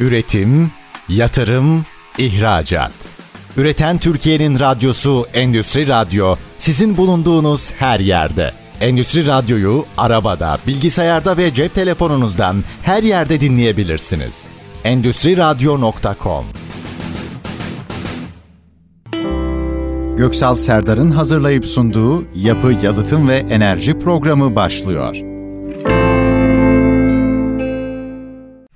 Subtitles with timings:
[0.00, 0.70] Üretim,
[1.08, 1.84] yatırım,
[2.18, 2.92] ihracat.
[3.56, 8.52] Üreten Türkiye'nin radyosu Endüstri Radyo sizin bulunduğunuz her yerde.
[8.80, 14.46] Endüstri Radyo'yu arabada, bilgisayarda ve cep telefonunuzdan her yerde dinleyebilirsiniz.
[14.84, 16.44] Endüstri Radyo.com
[20.16, 25.29] Göksal Serdar'ın hazırlayıp sunduğu Yapı, Yalıtım ve Enerji programı başlıyor.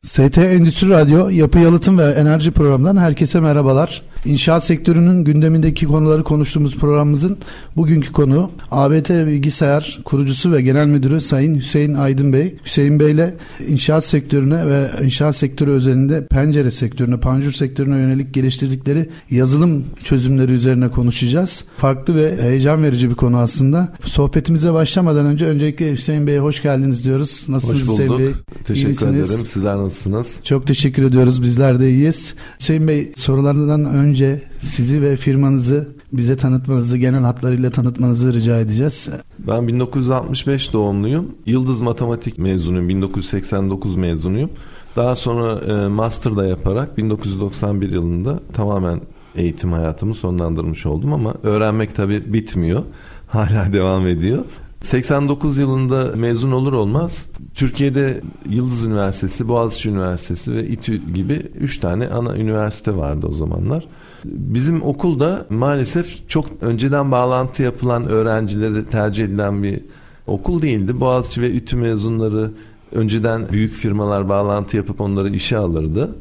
[0.04, 4.02] ST Endüstri Radyo Yapı Yalıtım ve Enerji programından herkese merhabalar.
[4.24, 7.36] İnşaat sektörünün gündemindeki konuları konuştuğumuz programımızın
[7.76, 12.54] bugünkü konu ABT Bilgisayar kurucusu ve genel müdürü Sayın Hüseyin Aydın Bey.
[12.64, 13.34] Hüseyin Bey ile
[13.68, 20.88] inşaat sektörüne ve inşaat sektörü özelinde pencere sektörüne, panjur sektörüne yönelik geliştirdikleri yazılım çözümleri üzerine
[20.88, 21.64] konuşacağız.
[21.76, 23.92] Farklı ve heyecan verici bir konu aslında.
[24.04, 27.46] Sohbetimize başlamadan önce öncelikle Hüseyin Bey'e hoş geldiniz diyoruz.
[27.48, 28.20] Nasılsınız hoş bulduk.
[28.20, 28.34] Hüseyin Bey?
[28.64, 29.46] Teşekkür ederim.
[29.46, 30.36] Sizler nasılsınız?
[30.44, 31.42] Çok teşekkür ediyoruz.
[31.42, 32.34] Bizler de iyiyiz.
[32.60, 39.08] Hüseyin Bey sorularından önce önce sizi ve firmanızı bize tanıtmanızı, genel hatlarıyla tanıtmanızı rica edeceğiz.
[39.38, 41.34] Ben 1965 doğumluyum.
[41.46, 42.88] Yıldız Matematik mezunuyum.
[42.88, 44.50] 1989 mezunuyum.
[44.96, 49.00] Daha sonra e, master da yaparak 1991 yılında tamamen
[49.36, 52.82] eğitim hayatımı sonlandırmış oldum ama öğrenmek tabii bitmiyor.
[53.28, 54.44] Hala devam ediyor.
[54.80, 62.08] 89 yılında mezun olur olmaz Türkiye'de Yıldız Üniversitesi, Boğaziçi Üniversitesi ve İTÜ gibi 3 tane
[62.08, 63.86] ana üniversite vardı o zamanlar.
[64.24, 69.80] Bizim okulda maalesef çok önceden bağlantı yapılan öğrencileri tercih edilen bir
[70.26, 71.00] okul değildi.
[71.00, 72.50] Boğaziçi ve İTÜ mezunları
[72.92, 76.16] önceden büyük firmalar bağlantı yapıp onları işe alırdı.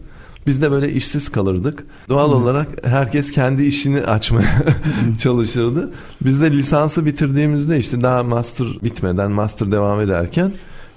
[0.48, 1.86] Biz de böyle işsiz kalırdık.
[2.10, 2.36] Doğal Hı.
[2.36, 4.64] olarak herkes kendi işini açmaya
[5.20, 5.92] çalışırdı.
[6.24, 10.54] Biz de lisansı bitirdiğimizde işte daha master bitmeden master devam ederken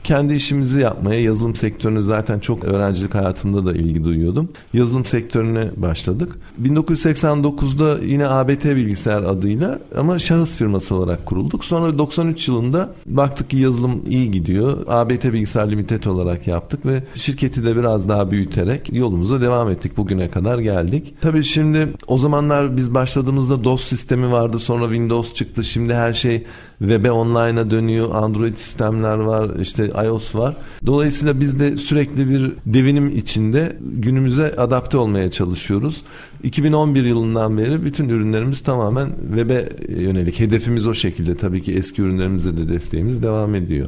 [0.06, 4.48] kendi işimizi yapmaya, yazılım sektörüne zaten çok öğrencilik hayatımda da ilgi duyuyordum.
[4.72, 6.36] Yazılım sektörüne başladık.
[6.62, 11.64] 1989'da yine ABT Bilgisayar adıyla ama şahıs firması olarak kurulduk.
[11.64, 14.78] Sonra 93 yılında baktık ki yazılım iyi gidiyor.
[14.88, 19.96] ABT Bilgisayar Limited olarak yaptık ve şirketi de biraz daha büyüterek yolumuza devam ettik.
[19.96, 21.14] Bugüne kadar geldik.
[21.20, 24.58] Tabii şimdi o zamanlar biz başladığımızda DOS sistemi vardı.
[24.58, 25.64] Sonra Windows çıktı.
[25.64, 26.44] Şimdi her şey
[26.78, 28.14] web'e online'a dönüyor.
[28.14, 29.50] Android sistemler var.
[29.60, 30.56] işte iOS var.
[30.86, 36.02] Dolayısıyla biz de sürekli bir devinim içinde günümüze adapte olmaya çalışıyoruz.
[36.42, 40.40] 2011 yılından beri bütün ürünlerimiz tamamen web'e yönelik.
[40.40, 41.36] Hedefimiz o şekilde.
[41.36, 43.86] Tabii ki eski ürünlerimizde de desteğimiz devam ediyor.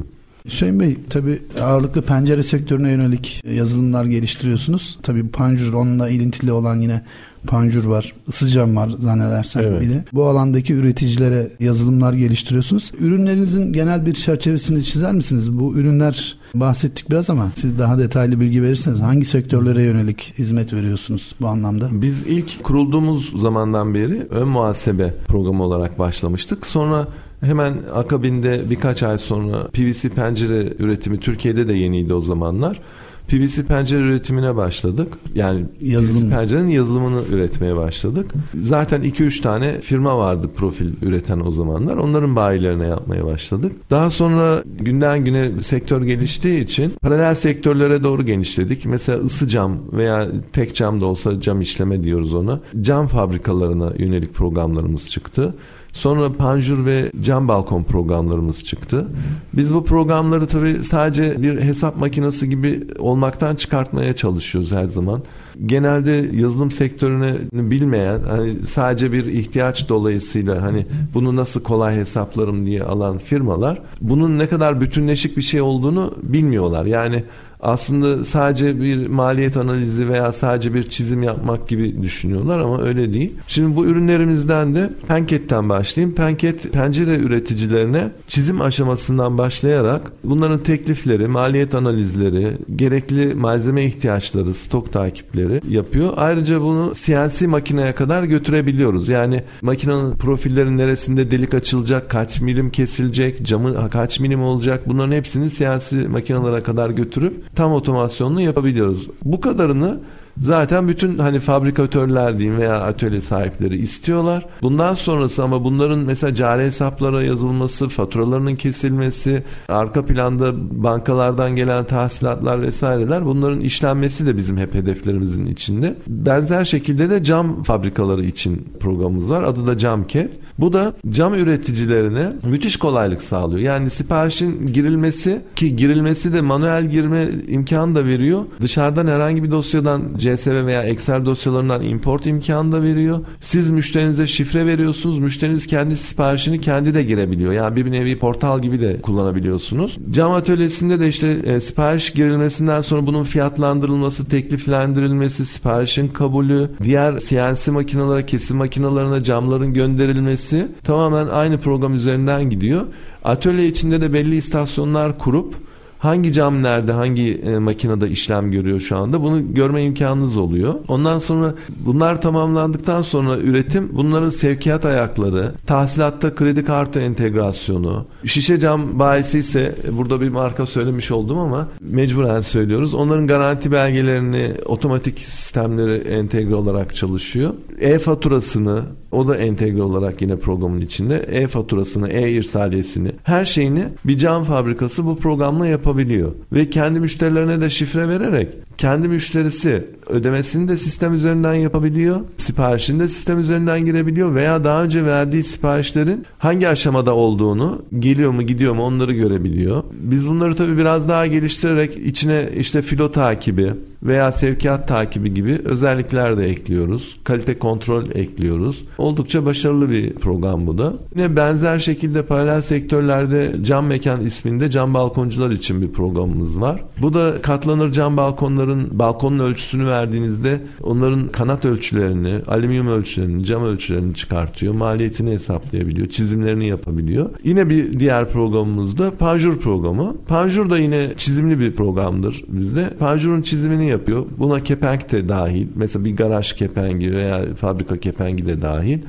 [0.49, 4.99] Hüseyin Bey tabi ağırlıklı pencere sektörüne yönelik yazılımlar geliştiriyorsunuz.
[5.03, 7.01] Tabi Panjur onunla ilintili olan yine
[7.47, 9.81] panjur var, ısıcam var zannedersem evet.
[9.81, 10.05] bir de.
[10.13, 12.91] Bu alandaki üreticilere yazılımlar geliştiriyorsunuz.
[12.99, 15.59] Ürünlerinizin genel bir çerçevesini çizer misiniz?
[15.59, 21.35] Bu ürünler bahsettik biraz ama siz daha detaylı bilgi verirseniz hangi sektörlere yönelik hizmet veriyorsunuz
[21.41, 21.87] bu anlamda?
[21.91, 26.67] Biz ilk kurulduğumuz zamandan beri ön muhasebe programı olarak başlamıştık.
[26.67, 27.07] Sonra
[27.41, 32.81] Hemen akabinde birkaç ay sonra PVC pencere üretimi Türkiye'de de yeniydi o zamanlar.
[33.29, 35.13] PVC pencere üretimine başladık.
[35.35, 36.29] Yani Yazılım.
[36.29, 38.31] PVC pencerenin yazılımını üretmeye başladık.
[38.61, 41.97] Zaten 2-3 tane firma vardı profil üreten o zamanlar.
[41.97, 43.71] Onların bayilerine yapmaya başladık.
[43.89, 48.85] Daha sonra günden güne sektör geliştiği için paralel sektörlere doğru genişledik.
[48.85, 52.59] Mesela ısı cam veya tek cam da olsa cam işleme diyoruz ona.
[52.81, 55.55] Cam fabrikalarına yönelik programlarımız çıktı.
[55.93, 59.07] Sonra panjur ve cam balkon programlarımız çıktı.
[59.53, 65.21] Biz bu programları tabii sadece bir hesap makinesi gibi olmaktan çıkartmaya çalışıyoruz her zaman.
[65.65, 72.83] Genelde yazılım sektörünü bilmeyen, hani sadece bir ihtiyaç dolayısıyla hani bunu nasıl kolay hesaplarım diye
[72.83, 76.85] alan firmalar bunun ne kadar bütünleşik bir şey olduğunu bilmiyorlar.
[76.85, 77.23] Yani
[77.59, 83.33] aslında sadece bir maliyet analizi veya sadece bir çizim yapmak gibi düşünüyorlar ama öyle değil.
[83.47, 86.15] Şimdi bu ürünlerimizden de Penket'ten başlayayım.
[86.15, 95.61] Penket pencere üreticilerine çizim aşamasından başlayarak bunların teklifleri, maliyet analizleri, gerekli malzeme ihtiyaçları, stok takipleri
[95.69, 96.13] yapıyor.
[96.17, 99.09] Ayrıca bunu CNC makineye kadar götürebiliyoruz.
[99.09, 105.49] Yani makinenin profillerinin neresinde delik açılacak, kaç milim kesilecek, camı kaç milim olacak bunların hepsini
[105.49, 109.07] CNC makinelere kadar götürüp tam otomasyonunu yapabiliyoruz.
[109.25, 109.99] Bu kadarını
[110.39, 114.45] Zaten bütün hani fabrikatörler diyeyim veya atölye sahipleri istiyorlar.
[114.61, 120.53] Bundan sonrası ama bunların mesela cari hesaplara yazılması, faturalarının kesilmesi, arka planda
[120.83, 125.95] bankalardan gelen tahsilatlar vesaireler bunların işlenmesi de bizim hep hedeflerimizin içinde.
[126.07, 129.43] Benzer şekilde de cam fabrikaları için programımız var.
[129.43, 130.31] Adı da Camket.
[130.59, 133.59] Bu da cam üreticilerine müthiş kolaylık sağlıyor.
[133.59, 138.45] Yani siparişin girilmesi ki girilmesi de manuel girme imkanı da veriyor.
[138.61, 140.03] Dışarıdan herhangi bir dosyadan
[140.35, 143.19] CSV veya Excel dosyalarından import imkanı da veriyor.
[143.39, 145.19] Siz müşterinize şifre veriyorsunuz.
[145.19, 147.53] Müşteriniz kendi siparişini kendi de girebiliyor.
[147.53, 149.97] Yani bir nevi portal gibi de kullanabiliyorsunuz.
[150.11, 157.71] Cam atölyesinde de işte e, sipariş girilmesinden sonra bunun fiyatlandırılması, tekliflendirilmesi, siparişin kabulü, diğer CNC
[157.71, 162.85] makinalara, kesim makinalarına camların gönderilmesi tamamen aynı program üzerinden gidiyor.
[163.23, 165.68] Atölye içinde de belli istasyonlar kurup
[165.99, 170.73] hangi cam nerede, hangi e, makinede işlem görüyor şu anda bunu görme imkanınız oluyor.
[170.87, 171.53] Ondan sonra
[171.85, 179.75] bunlar tamamlandıktan sonra üretim bunların sevkiyat ayakları, tahsilatta kredi kartı entegrasyonu, şişe cam bayisi ise
[179.91, 182.93] burada bir marka söylemiş oldum ama mecburen söylüyoruz.
[182.93, 187.53] Onların garanti belgelerini otomatik sistemleri entegre olarak çalışıyor.
[187.79, 188.81] E-faturasını
[189.11, 191.15] o da entegre olarak yine programın içinde.
[191.17, 196.31] E-faturasını, e-irsaliyesini her şeyini bir cam fabrikası bu programla yapabiliyor.
[196.53, 198.47] Ve kendi müşterilerine de şifre vererek
[198.79, 202.19] kendi müşterisi ödemesini de sistem üzerinden yapabiliyor.
[202.37, 208.41] Siparişini de sistem üzerinden girebiliyor veya daha önce verdiği siparişlerin hangi aşamada olduğunu, geliyor mu
[208.41, 209.83] gidiyor mu onları görebiliyor.
[209.91, 213.73] Biz bunları tabii biraz daha geliştirerek içine işte filo takibi
[214.03, 217.17] veya sevkiyat takibi gibi özellikler de ekliyoruz.
[217.23, 218.83] Kalite kontrol ekliyoruz.
[218.97, 220.93] Oldukça başarılı bir program bu da.
[221.15, 226.83] Yine benzer şekilde paralel sektörlerde cam mekan isminde cam balkoncular için bir programımız var.
[227.01, 234.15] Bu da katlanır cam balkonların balkonun ölçüsünü verdiğinizde onların kanat ölçülerini, alüminyum ölçülerini, cam ölçülerini
[234.15, 234.75] çıkartıyor.
[234.75, 237.29] Maliyetini hesaplayabiliyor, çizimlerini yapabiliyor.
[237.43, 240.15] Yine bir diğer programımız da Panjur programı.
[240.27, 242.89] Panjur da yine çizimli bir programdır bizde.
[242.99, 244.25] Panjur'un çizimini yapıyor.
[244.37, 245.67] Buna kepenk de dahil.
[245.75, 248.99] Mesela bir garaj kepengi veya fabrika kepengi de dahil.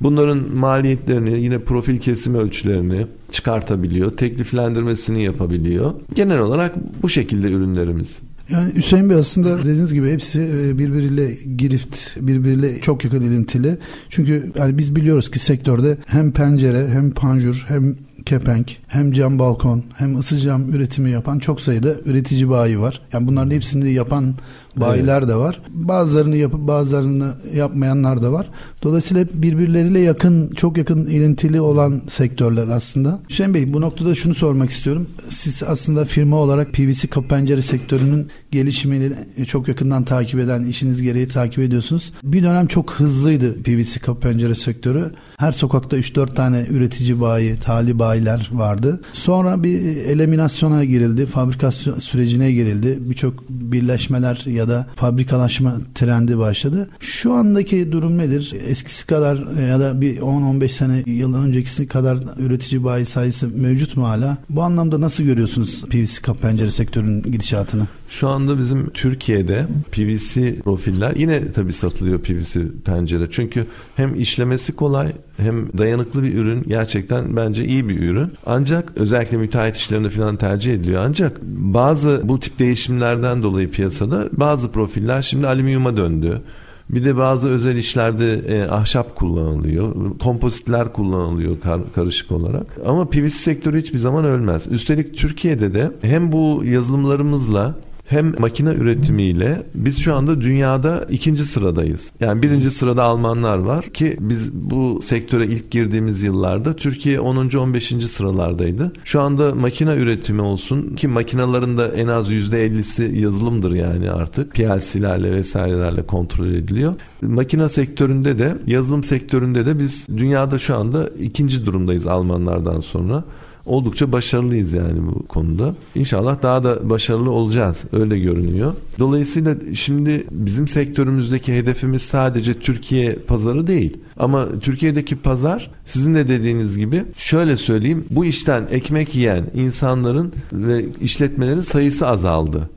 [0.00, 4.10] Bunların maliyetlerini yine profil kesim ölçülerini çıkartabiliyor.
[4.10, 5.94] Tekliflendirmesini yapabiliyor.
[6.14, 8.18] Genel olarak bu şekilde ürünlerimiz.
[8.50, 13.78] Yani Hüseyin Bey aslında dediğiniz gibi hepsi e, birbiriyle girift, birbiriyle çok yakın ilintili.
[14.08, 17.96] Çünkü yani biz biliyoruz ki sektörde hem pencere hem panjur hem
[18.26, 23.02] kepenk, hem cam balkon, hem ısı cam üretimi yapan çok sayıda üretici bayi var.
[23.12, 24.34] Yani bunların hepsini yapan
[24.76, 25.28] bayiler evet.
[25.28, 25.60] de var.
[25.68, 28.50] Bazılarını yapıp bazılarını yapmayanlar da var.
[28.82, 33.20] Dolayısıyla hep birbirleriyle yakın, çok yakın ilintili olan sektörler aslında.
[33.30, 35.08] Hüseyin Bey bu noktada şunu sormak istiyorum.
[35.28, 39.12] Siz aslında firma olarak PVC kapı pencere sektörünün gelişimini
[39.46, 42.12] çok yakından takip eden, işiniz gereği takip ediyorsunuz.
[42.22, 45.12] Bir dönem çok hızlıydı PVC kapı pencere sektörü.
[45.36, 48.85] Her sokakta 3-4 tane üretici bayi, tali bayiler vardı.
[49.12, 52.98] Sonra bir eliminasyona girildi, fabrikasyon sürecine girildi.
[53.00, 56.88] Birçok birleşmeler ya da fabrikalaşma trendi başladı.
[57.00, 58.54] Şu andaki durum nedir?
[58.68, 64.08] Eskisi kadar ya da bir 10-15 sene yıl öncekisi kadar üretici bayi sayısı mevcut mu
[64.08, 64.36] hala?
[64.50, 67.86] Bu anlamda nasıl görüyorsunuz PVC kapı pencere sektörünün gidişatını?
[68.08, 73.28] Şu anda bizim Türkiye'de PVC profiller yine tabii satılıyor PVC pencere.
[73.30, 73.66] Çünkü
[73.96, 78.32] hem işlemesi kolay hem dayanıklı bir ürün gerçekten bence iyi bir ürün.
[78.46, 78.65] Ancak
[78.96, 81.02] özellikle müteahhit işlerinde falan tercih ediliyor.
[81.06, 86.42] Ancak bazı bu tip değişimlerden dolayı piyasada bazı profiller şimdi alüminyuma döndü.
[86.90, 89.94] Bir de bazı özel işlerde e, ahşap kullanılıyor.
[90.18, 92.66] Kompozitler kullanılıyor kar, karışık olarak.
[92.86, 94.66] Ama PVC sektörü hiçbir zaman ölmez.
[94.66, 97.74] Üstelik Türkiye'de de hem bu yazılımlarımızla
[98.06, 102.12] hem makine üretimiyle biz şu anda dünyada ikinci sıradayız.
[102.20, 107.36] Yani birinci sırada Almanlar var ki biz bu sektöre ilk girdiğimiz yıllarda Türkiye 10.
[107.36, 107.88] 15.
[108.06, 108.92] sıralardaydı.
[109.04, 114.54] Şu anda makine üretimi olsun ki makinaların da en az %50'si yazılımdır yani artık.
[114.54, 116.94] PLC'lerle vesairelerle kontrol ediliyor.
[117.22, 123.24] Makine sektöründe de yazılım sektöründe de biz dünyada şu anda ikinci durumdayız Almanlardan sonra
[123.66, 125.74] oldukça başarılıyız yani bu konuda.
[125.94, 127.84] İnşallah daha da başarılı olacağız.
[127.92, 128.72] Öyle görünüyor.
[128.98, 133.96] Dolayısıyla şimdi bizim sektörümüzdeki hedefimiz sadece Türkiye pazarı değil.
[134.16, 138.04] Ama Türkiye'deki pazar sizin de dediğiniz gibi şöyle söyleyeyim.
[138.10, 142.70] Bu işten ekmek yiyen insanların ve işletmelerin sayısı azaldı.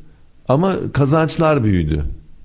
[0.47, 2.03] Ama kazançlar büyüdü.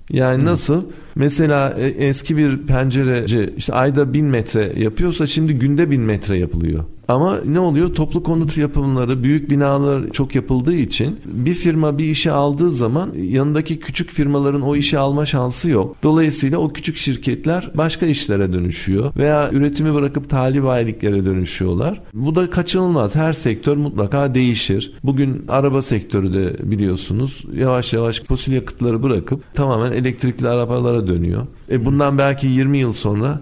[0.09, 0.45] Yani Hı.
[0.45, 0.83] nasıl?
[1.15, 6.83] Mesela e, eski bir pencereci işte ayda bin metre yapıyorsa şimdi günde bin metre yapılıyor.
[7.07, 7.93] Ama ne oluyor?
[7.93, 13.79] Toplu konut yapımları, büyük binalar çok yapıldığı için bir firma bir işi aldığı zaman yanındaki
[13.79, 15.95] küçük firmaların o işi alma şansı yok.
[16.03, 22.01] Dolayısıyla o küçük şirketler başka işlere dönüşüyor veya üretimi bırakıp talip aylıklara dönüşüyorlar.
[22.13, 23.15] Bu da kaçınılmaz.
[23.15, 24.93] Her sektör mutlaka değişir.
[25.03, 31.47] Bugün araba sektörü de biliyorsunuz yavaş yavaş fosil yakıtları bırakıp tamamen elektrikli arabalara dönüyor.
[31.71, 33.41] E bundan belki 20 yıl sonra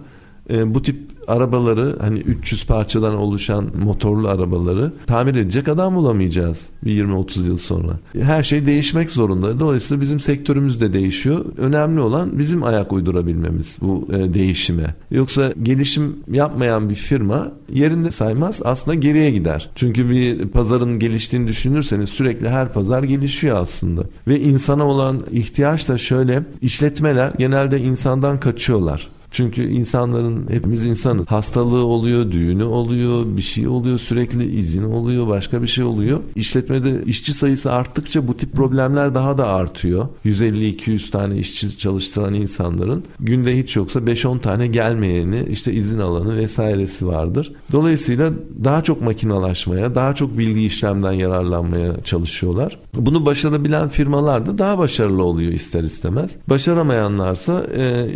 [0.50, 0.96] e, bu tip
[1.28, 7.98] arabaları hani 300 parçadan oluşan motorlu arabaları tamir edecek adam bulamayacağız bir 20-30 yıl sonra.
[8.20, 9.60] Her şey değişmek zorunda.
[9.60, 11.44] Dolayısıyla bizim sektörümüz de değişiyor.
[11.58, 14.94] Önemli olan bizim ayak uydurabilmemiz bu e, değişime.
[15.10, 19.70] Yoksa gelişim yapmayan bir firma yerinde saymaz aslında geriye gider.
[19.74, 24.02] Çünkü bir pazarın geliştiğini düşünürseniz sürekli her pazar gelişiyor aslında.
[24.28, 29.08] Ve insana olan ihtiyaç da şöyle işletmeler genelde insandan kaçıyorlar.
[29.34, 31.26] Çünkü insanların hepimiz insanız.
[31.26, 36.20] Hastalığı oluyor, düğünü oluyor, bir şey oluyor, sürekli izin oluyor, başka bir şey oluyor.
[36.36, 40.08] İşletmede işçi sayısı arttıkça bu tip problemler daha da artıyor.
[40.24, 47.06] 150-200 tane işçi çalıştıran insanların günde hiç yoksa 5-10 tane gelmeyeni, işte izin alanı vesairesi
[47.06, 47.52] vardır.
[47.72, 48.32] Dolayısıyla
[48.64, 52.78] daha çok makinalaşmaya, daha çok bilgi işlemden yararlanmaya çalışıyorlar.
[52.94, 56.36] Bunu başarabilen firmalar da daha başarılı oluyor ister istemez.
[56.48, 57.66] Başaramayanlarsa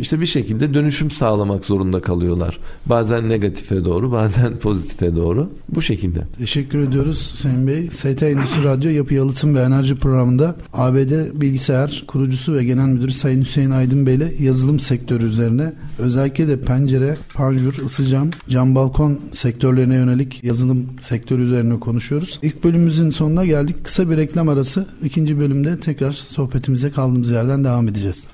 [0.00, 2.58] işte bir şekilde dönüşüm dönüşüm sağlamak zorunda kalıyorlar.
[2.86, 5.50] Bazen negatife doğru, bazen pozitife doğru.
[5.68, 6.20] Bu şekilde.
[6.38, 7.88] Teşekkür ediyoruz Sayın Bey.
[7.90, 13.40] ST Endüstri Radyo Yapı Yalıtım ve Enerji Programı'nda ABD Bilgisayar kurucusu ve genel müdürü Sayın
[13.40, 19.94] Hüseyin Aydın Bey ile yazılım sektörü üzerine özellikle de pencere, panjur, ısıcam, cam balkon sektörlerine
[19.94, 22.38] yönelik yazılım sektörü üzerine konuşuyoruz.
[22.42, 23.84] İlk bölümümüzün sonuna geldik.
[23.84, 24.86] Kısa bir reklam arası.
[25.04, 28.26] İkinci bölümde tekrar sohbetimize kaldığımız yerden devam edeceğiz.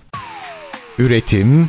[0.99, 1.69] Üretim,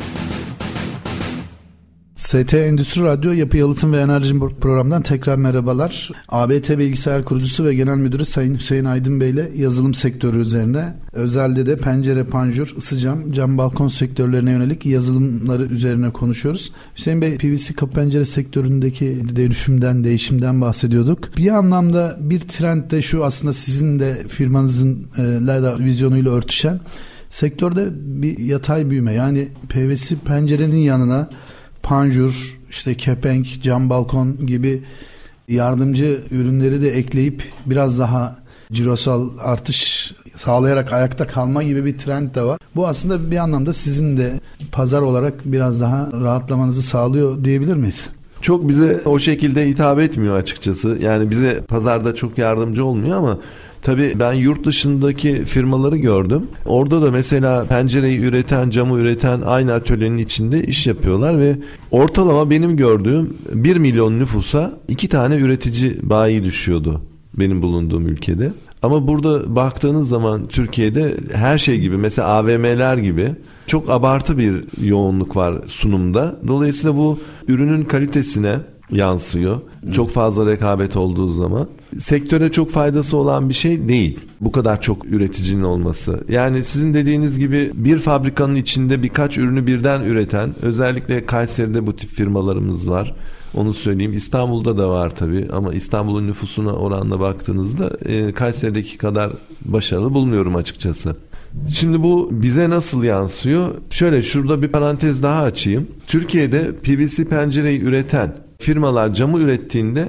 [2.21, 6.11] ST Endüstri Radyo Yapı Yalıtım ve Enerji programından tekrar merhabalar.
[6.29, 11.65] ABT Bilgisayar Kurucusu ve Genel Müdürü Sayın Hüseyin Aydın Bey ile yazılım sektörü üzerine özelde
[11.65, 16.71] de pencere, panjur, ısıcam, cam balkon sektörlerine yönelik yazılımları üzerine konuşuyoruz.
[16.97, 21.37] Hüseyin Bey PVC kapı pencere sektöründeki dönüşümden, değişimden bahsediyorduk.
[21.37, 26.79] Bir anlamda bir trend de şu aslında sizin de firmanızın e, vizyonuyla örtüşen
[27.29, 31.29] sektörde bir yatay büyüme yani PVC pencerenin yanına
[31.83, 34.83] panjur, işte kepenk, cam balkon gibi
[35.47, 38.35] yardımcı ürünleri de ekleyip biraz daha
[38.71, 42.59] cirosal artış sağlayarak ayakta kalma gibi bir trend de var.
[42.75, 44.39] Bu aslında bir anlamda sizin de
[44.71, 48.09] pazar olarak biraz daha rahatlamanızı sağlıyor diyebilir miyiz?
[48.41, 50.97] Çok bize o şekilde hitap etmiyor açıkçası.
[51.01, 53.37] Yani bize pazarda çok yardımcı olmuyor ama
[53.81, 56.47] Tabii ben yurt dışındaki firmaları gördüm.
[56.65, 61.55] Orada da mesela pencereyi üreten, camı üreten aynı atölyenin içinde iş yapıyorlar ve
[61.91, 67.01] ortalama benim gördüğüm 1 milyon nüfusa iki tane üretici bayi düşüyordu
[67.33, 68.53] benim bulunduğum ülkede.
[68.81, 73.31] Ama burada baktığınız zaman Türkiye'de her şey gibi mesela AVM'ler gibi
[73.67, 76.35] çok abartı bir yoğunluk var sunumda.
[76.47, 78.55] Dolayısıyla bu ürünün kalitesine
[78.91, 79.61] yansıyor.
[79.93, 81.67] Çok fazla rekabet olduğu zaman.
[81.99, 84.19] Sektöre çok faydası olan bir şey değil.
[84.41, 86.23] Bu kadar çok üreticinin olması.
[86.29, 92.09] Yani sizin dediğiniz gibi bir fabrikanın içinde birkaç ürünü birden üreten özellikle Kayseri'de bu tip
[92.09, 93.15] firmalarımız var.
[93.53, 94.13] Onu söyleyeyim.
[94.13, 99.31] İstanbul'da da var tabii ama İstanbul'un nüfusuna oranla baktığınızda e, Kayseri'deki kadar
[99.65, 101.15] başarılı bulmuyorum açıkçası.
[101.69, 103.75] Şimdi bu bize nasıl yansıyor?
[103.89, 105.87] Şöyle şurada bir parantez daha açayım.
[106.07, 110.07] Türkiye'de PVC pencereyi üreten firmalar camı ürettiğinde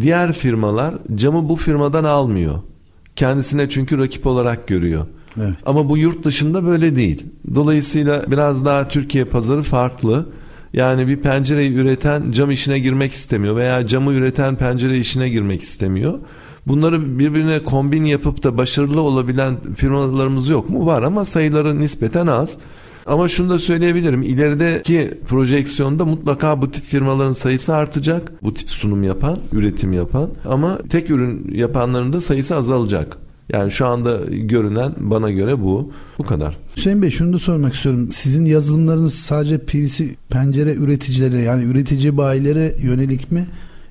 [0.00, 2.54] diğer firmalar camı bu firmadan almıyor.
[3.16, 5.06] Kendisine çünkü rakip olarak görüyor.
[5.36, 5.54] Evet.
[5.66, 7.26] Ama bu yurt dışında böyle değil.
[7.54, 10.26] Dolayısıyla biraz daha Türkiye pazarı farklı.
[10.72, 16.18] Yani bir pencereyi üreten cam işine girmek istemiyor veya camı üreten pencere işine girmek istemiyor.
[16.66, 20.86] Bunları birbirine kombin yapıp da başarılı olabilen firmalarımız yok mu?
[20.86, 22.56] Var ama sayıları nispeten az.
[23.08, 24.22] Ama şunu da söyleyebilirim.
[24.22, 28.32] İlerideki projeksiyonda mutlaka bu tip firmaların sayısı artacak.
[28.42, 30.30] Bu tip sunum yapan, üretim yapan.
[30.44, 33.18] Ama tek ürün yapanların da sayısı azalacak.
[33.52, 35.92] Yani şu anda görünen bana göre bu.
[36.18, 36.56] Bu kadar.
[36.76, 38.08] Hüseyin Bey şunu da sormak istiyorum.
[38.10, 43.46] Sizin yazılımlarınız sadece PVC pencere üreticileri yani üretici bayilere yönelik mi?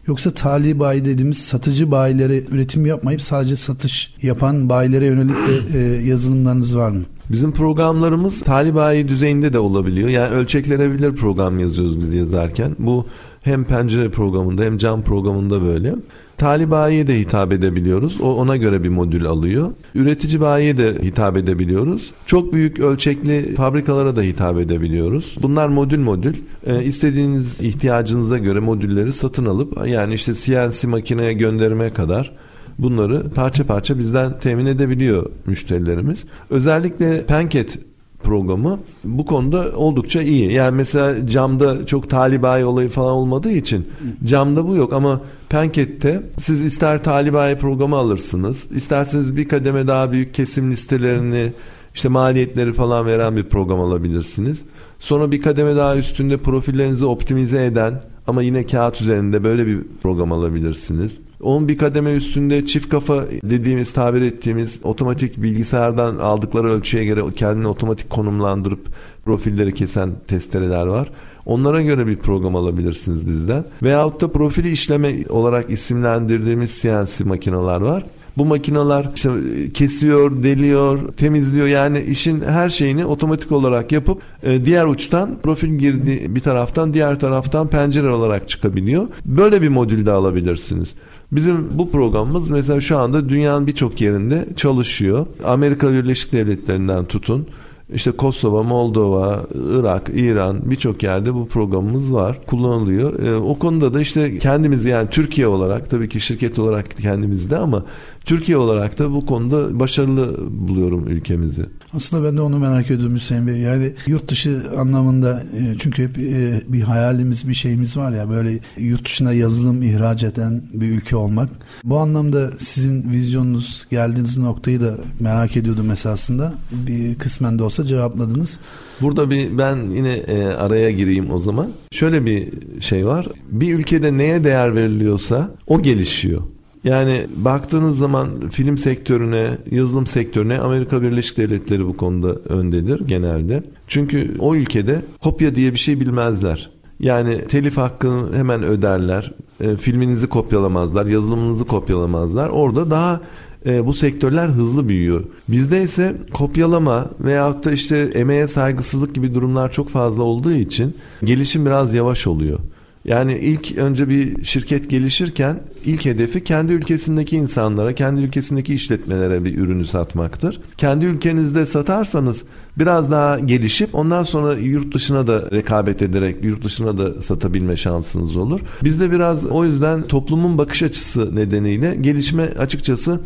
[0.07, 6.07] Yoksa tali bayi dediğimiz satıcı bayilere üretim yapmayıp sadece satış yapan bayilere yönelik de e,
[6.07, 7.03] yazılımlarınız var mı?
[7.31, 10.10] Bizim programlarımız tali bayi düzeyinde de olabiliyor.
[10.10, 12.75] Yani ölçeklenebilir program yazıyoruz biz yazarken.
[12.79, 13.05] Bu
[13.41, 15.96] Hem pencere programında hem cam programında böyle.
[16.38, 18.22] Tali bayiye de hitap edebiliyoruz.
[18.22, 19.72] O ona göre bir modül alıyor.
[19.96, 22.12] Üretici bayiye de hitap edebiliyoruz.
[22.25, 25.36] Çok büyük ölçekli fabrikalara da hitap edebiliyoruz.
[25.41, 26.34] Bunlar modül modül.
[26.67, 32.31] Ee, istediğiniz ihtiyacınıza göre modülleri satın alıp yani işte CNC makineye göndermeye kadar
[32.79, 36.25] bunları parça parça bizden temin edebiliyor müşterilerimiz.
[36.50, 37.79] Özellikle Penket
[38.24, 40.51] programı bu konuda oldukça iyi.
[40.51, 43.88] Yani mesela camda çok talibay olayı falan olmadığı için
[44.25, 50.34] camda bu yok ama Penket'te siz ister talibay programı alırsınız, isterseniz bir kademe daha büyük
[50.34, 51.51] kesim listelerini
[51.93, 54.63] işte maliyetleri falan veren bir program alabilirsiniz.
[55.00, 60.31] Sonra bir kademe daha üstünde profillerinizi optimize eden ama yine kağıt üzerinde böyle bir program
[60.31, 61.17] alabilirsiniz.
[61.41, 67.67] Onun bir kademe üstünde çift kafa dediğimiz tabir ettiğimiz otomatik bilgisayardan aldıkları ölçüye göre kendini
[67.67, 68.88] otomatik konumlandırıp
[69.25, 71.12] profilleri kesen testereler var.
[71.46, 73.65] Onlara göre bir program alabilirsiniz bizden.
[73.84, 78.06] Veyahut da profili işleme olarak isimlendirdiğimiz CNC makineler var.
[78.38, 79.29] Bu makineler işte
[79.74, 81.67] kesiyor, deliyor, temizliyor.
[81.67, 87.20] Yani işin her şeyini otomatik olarak yapıp e, diğer uçtan profil girdi bir taraftan diğer
[87.20, 89.08] taraftan pencere olarak çıkabiliyor.
[89.25, 90.94] Böyle bir modül de alabilirsiniz.
[91.31, 95.25] Bizim bu programımız mesela şu anda dünyanın birçok yerinde çalışıyor.
[95.43, 97.48] Amerika Birleşik Devletleri'nden tutun
[97.93, 99.46] işte Kosova, Moldova,
[99.79, 102.39] Irak, İran birçok yerde bu programımız var.
[102.46, 103.19] Kullanılıyor.
[103.24, 107.84] E, o konuda da işte kendimiz yani Türkiye olarak tabii ki şirket olarak kendimizde ama
[108.27, 111.65] Türkiye olarak da bu konuda başarılı buluyorum ülkemizi.
[111.93, 113.57] Aslında ben de onu merak ediyorum Hüseyin Bey.
[113.57, 118.60] Yani yurt dışı anlamında e, çünkü hep e, bir hayalimiz bir şeyimiz var ya böyle
[118.77, 121.50] yurt dışına yazılım ihraç eden bir ülke olmak.
[121.84, 126.53] Bu anlamda sizin vizyonunuz geldiğiniz noktayı da merak ediyordum esasında.
[126.72, 128.60] Bir kısmen de olsa cevapladınız.
[129.01, 131.72] Burada bir ben yine e, araya gireyim o zaman.
[131.91, 132.50] Şöyle bir
[132.81, 133.27] şey var.
[133.51, 136.41] Bir ülkede neye değer veriliyorsa o gelişiyor.
[136.84, 143.63] Yani baktığınız zaman film sektörüne, yazılım sektörüne Amerika Birleşik Devletleri bu konuda öndedir genelde.
[143.88, 146.69] Çünkü o ülkede kopya diye bir şey bilmezler.
[147.00, 149.34] Yani telif hakkını hemen öderler.
[149.62, 152.50] E, filminizi kopyalamazlar, yazılımınızı kopyalamazlar.
[152.50, 153.22] Orada daha
[153.65, 155.24] e, bu sektörler hızlı büyüyor.
[155.48, 161.65] Bizde ise kopyalama veyahut da işte emeğe saygısızlık gibi durumlar çok fazla olduğu için gelişim
[161.65, 162.60] biraz yavaş oluyor.
[163.07, 169.57] Yani ilk önce bir şirket gelişirken ilk hedefi kendi ülkesindeki insanlara, kendi ülkesindeki işletmelere bir
[169.57, 170.59] ürünü satmaktır.
[170.77, 172.43] Kendi ülkenizde satarsanız
[172.77, 178.37] biraz daha gelişip ondan sonra yurt dışına da rekabet ederek yurt dışına da satabilme şansınız
[178.37, 178.61] olur.
[178.83, 183.20] Bizde biraz o yüzden toplumun bakış açısı nedeniyle gelişme açıkçası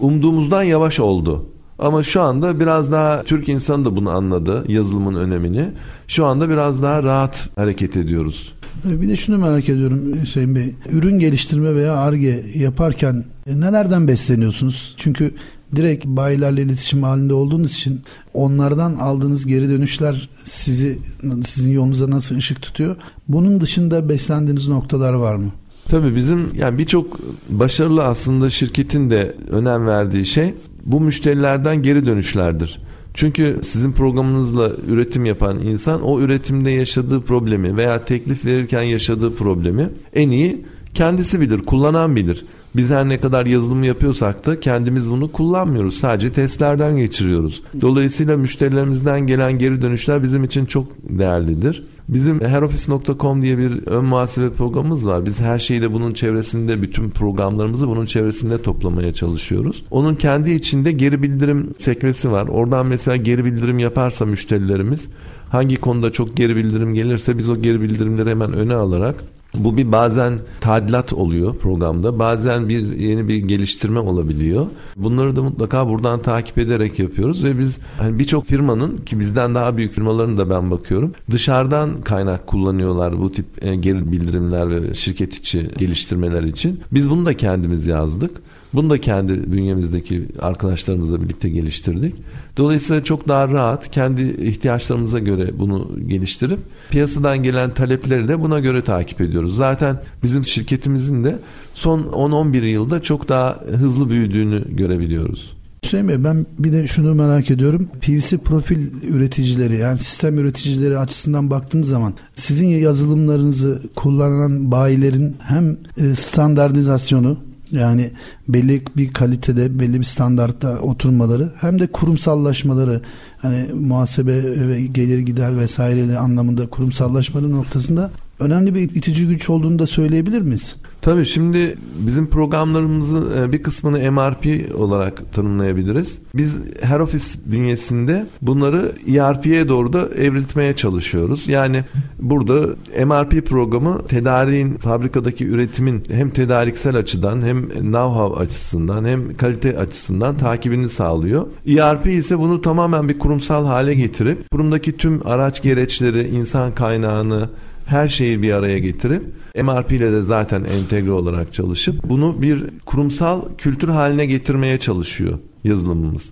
[0.00, 1.46] umduğumuzdan yavaş oldu.
[1.78, 5.68] Ama şu anda biraz daha Türk insanı da bunu anladı yazılımın önemini.
[6.08, 8.54] Şu anda biraz daha rahat hareket ediyoruz.
[8.84, 10.74] Bir de şunu merak ediyorum Hüseyin Bey.
[10.92, 14.94] Ürün geliştirme veya ARGE yaparken e, nelerden besleniyorsunuz?
[14.96, 15.34] Çünkü
[15.76, 18.00] direkt bayilerle iletişim halinde olduğunuz için
[18.34, 20.98] onlardan aldığınız geri dönüşler sizi
[21.44, 22.96] sizin yolunuza nasıl ışık tutuyor?
[23.28, 25.50] Bunun dışında beslendiğiniz noktalar var mı?
[25.88, 32.80] Tabii bizim yani birçok başarılı aslında şirketin de önem verdiği şey bu müşterilerden geri dönüşlerdir.
[33.18, 39.88] Çünkü sizin programınızla üretim yapan insan o üretimde yaşadığı problemi veya teklif verirken yaşadığı problemi
[40.14, 42.44] en iyi kendisi bilir, kullanan bilir.
[42.76, 45.94] Biz her ne kadar yazılım yapıyorsak da kendimiz bunu kullanmıyoruz.
[45.94, 47.62] Sadece testlerden geçiriyoruz.
[47.80, 51.84] Dolayısıyla müşterilerimizden gelen geri dönüşler bizim için çok değerlidir.
[52.08, 55.26] Bizim heroffice.com diye bir ön muhasebe programımız var.
[55.26, 59.84] Biz her şeyi de bunun çevresinde, bütün programlarımızı bunun çevresinde toplamaya çalışıyoruz.
[59.90, 62.48] Onun kendi içinde geri bildirim sekmesi var.
[62.48, 65.08] Oradan mesela geri bildirim yaparsa müşterilerimiz
[65.48, 69.92] hangi konuda çok geri bildirim gelirse biz o geri bildirimleri hemen öne alarak bu bir
[69.92, 72.18] bazen tadilat oluyor programda.
[72.18, 74.66] Bazen bir yeni bir geliştirme olabiliyor.
[74.96, 79.76] Bunları da mutlaka buradan takip ederek yapıyoruz ve biz hani birçok firmanın ki bizden daha
[79.76, 81.12] büyük firmaların da ben bakıyorum.
[81.30, 86.80] Dışarıdan kaynak kullanıyorlar bu tip e, geri bildirimler ve şirket içi geliştirmeler için.
[86.92, 88.30] Biz bunu da kendimiz yazdık.
[88.74, 92.14] Bunu da kendi bünyemizdeki arkadaşlarımızla birlikte geliştirdik.
[92.56, 96.58] Dolayısıyla çok daha rahat kendi ihtiyaçlarımıza göre bunu geliştirip
[96.90, 99.37] piyasadan gelen talepleri de buna göre takip ediyoruz.
[99.46, 101.38] Zaten bizim şirketimizin de
[101.74, 105.58] son 10-11 yılda çok daha hızlı büyüdüğünü görebiliyoruz.
[105.84, 107.88] Hüseyin Bey ben bir de şunu merak ediyorum.
[108.00, 116.14] PVC profil üreticileri yani sistem üreticileri açısından baktığınız zaman sizin yazılımlarınızı kullanan bayilerin hem e,
[116.14, 117.36] standartizasyonu
[117.70, 118.10] yani
[118.48, 123.00] belli bir kalitede, belli bir standartta oturmaları hem de kurumsallaşmaları
[123.38, 129.86] hani muhasebe ve gelir gider vesaire anlamında kurumsallaşmaları noktasında önemli bir itici güç olduğunu da
[129.86, 130.76] söyleyebilir miyiz?
[131.00, 136.18] Tabii şimdi bizim programlarımızın e, bir kısmını MRP olarak tanımlayabiliriz.
[136.34, 141.48] Biz her ofis bünyesinde bunları ERP'ye doğru da evriltmeye çalışıyoruz.
[141.48, 141.84] Yani
[142.20, 142.66] burada
[143.06, 150.88] MRP programı tedariğin, fabrikadaki üretimin hem tedariksel açıdan hem know-how açısından hem kalite açısından takibini
[150.88, 151.46] sağlıyor.
[151.66, 157.48] ERP ise bunu tamamen bir kurumsal hale getirip kurumdaki tüm araç gereçleri, insan kaynağını,
[157.88, 159.24] her şeyi bir araya getirip
[159.62, 166.30] MRP ile de zaten entegre olarak çalışıp bunu bir kurumsal kültür haline getirmeye çalışıyor yazılımımız.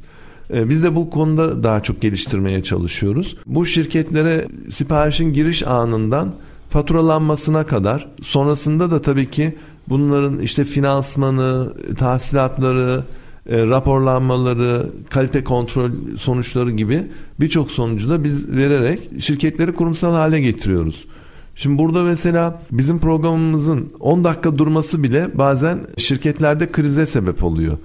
[0.55, 3.37] Ee, biz de bu konuda daha çok geliştirmeye çalışıyoruz.
[3.47, 6.35] Bu şirketlere siparişin giriş anından
[6.71, 9.57] faturalanmasına kadar sonrasında da tabii ki
[9.89, 13.05] bunların işte finansmanı, tahsilatları,
[13.49, 17.03] e, raporlanmaları, kalite kontrol sonuçları gibi
[17.41, 21.05] birçok sonucu da biz vererek şirketleri kurumsal hale getiriyoruz.
[21.57, 27.79] Şimdi burada mesela bizim programımızın 10 dakika durması bile bazen şirketlerde krize sebep oluyor.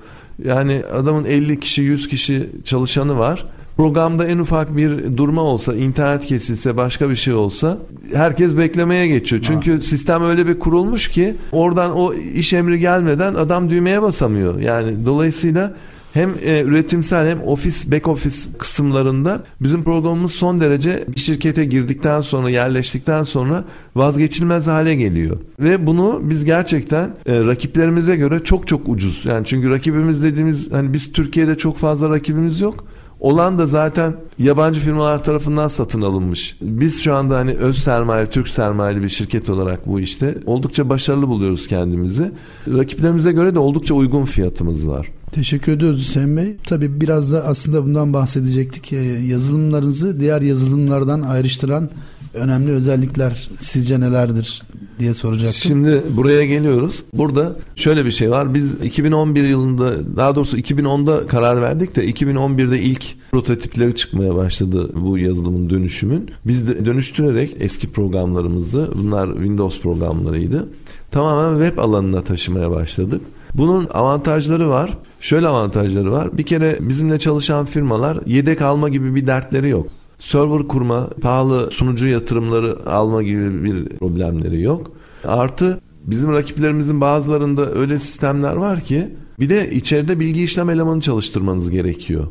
[0.46, 3.46] Yani adamın 50 kişi 100 kişi çalışanı var.
[3.78, 7.78] Programda en ufak bir durma olsa, internet kesilse, başka bir şey olsa
[8.14, 9.42] herkes beklemeye geçiyor.
[9.46, 9.82] Çünkü ha.
[9.82, 14.60] sistem öyle bir kurulmuş ki oradan o iş emri gelmeden adam düğmeye basamıyor.
[14.60, 15.74] Yani dolayısıyla
[16.14, 22.22] hem e, üretimsel hem ofis back office kısımlarında bizim programımız son derece bir şirkete girdikten
[22.22, 23.64] sonra yerleştikten sonra
[23.96, 25.38] vazgeçilmez hale geliyor.
[25.60, 29.26] Ve bunu biz gerçekten e, rakiplerimize göre çok çok ucuz.
[29.26, 32.86] Yani çünkü rakibimiz dediğimiz hani biz Türkiye'de çok fazla rakibimiz yok.
[33.22, 36.58] Olan da zaten yabancı firmalar tarafından satın alınmış.
[36.62, 41.28] Biz şu anda hani öz sermaye, Türk sermayeli bir şirket olarak bu işte oldukça başarılı
[41.28, 42.32] buluyoruz kendimizi.
[42.68, 45.08] Rakiplerimize göre de oldukça uygun fiyatımız var.
[45.32, 46.58] Teşekkür ediyoruz Hüseyin Bey.
[46.68, 48.92] Tabii biraz da aslında bundan bahsedecektik.
[49.28, 51.90] Yazılımlarınızı diğer yazılımlardan ayrıştıran
[52.34, 54.62] önemli özellikler sizce nelerdir
[55.00, 55.54] diye soracaktım.
[55.54, 57.04] Şimdi buraya geliyoruz.
[57.14, 58.54] Burada şöyle bir şey var.
[58.54, 65.18] Biz 2011 yılında daha doğrusu 2010'da karar verdik de 2011'de ilk prototipleri çıkmaya başladı bu
[65.18, 66.32] yazılımın dönüşümün.
[66.46, 70.68] Biz de dönüştürerek eski programlarımızı bunlar Windows programlarıydı.
[71.12, 73.22] Tamamen web alanına taşımaya başladık.
[73.54, 74.98] Bunun avantajları var.
[75.20, 76.38] Şöyle avantajları var.
[76.38, 79.88] Bir kere bizimle çalışan firmalar yedek alma gibi bir dertleri yok.
[80.22, 84.92] Server kurma, pahalı sunucu yatırımları alma gibi bir problemleri yok.
[85.24, 91.70] Artı bizim rakiplerimizin bazılarında öyle sistemler var ki bir de içeride bilgi işlem elemanı çalıştırmanız
[91.70, 92.28] gerekiyor.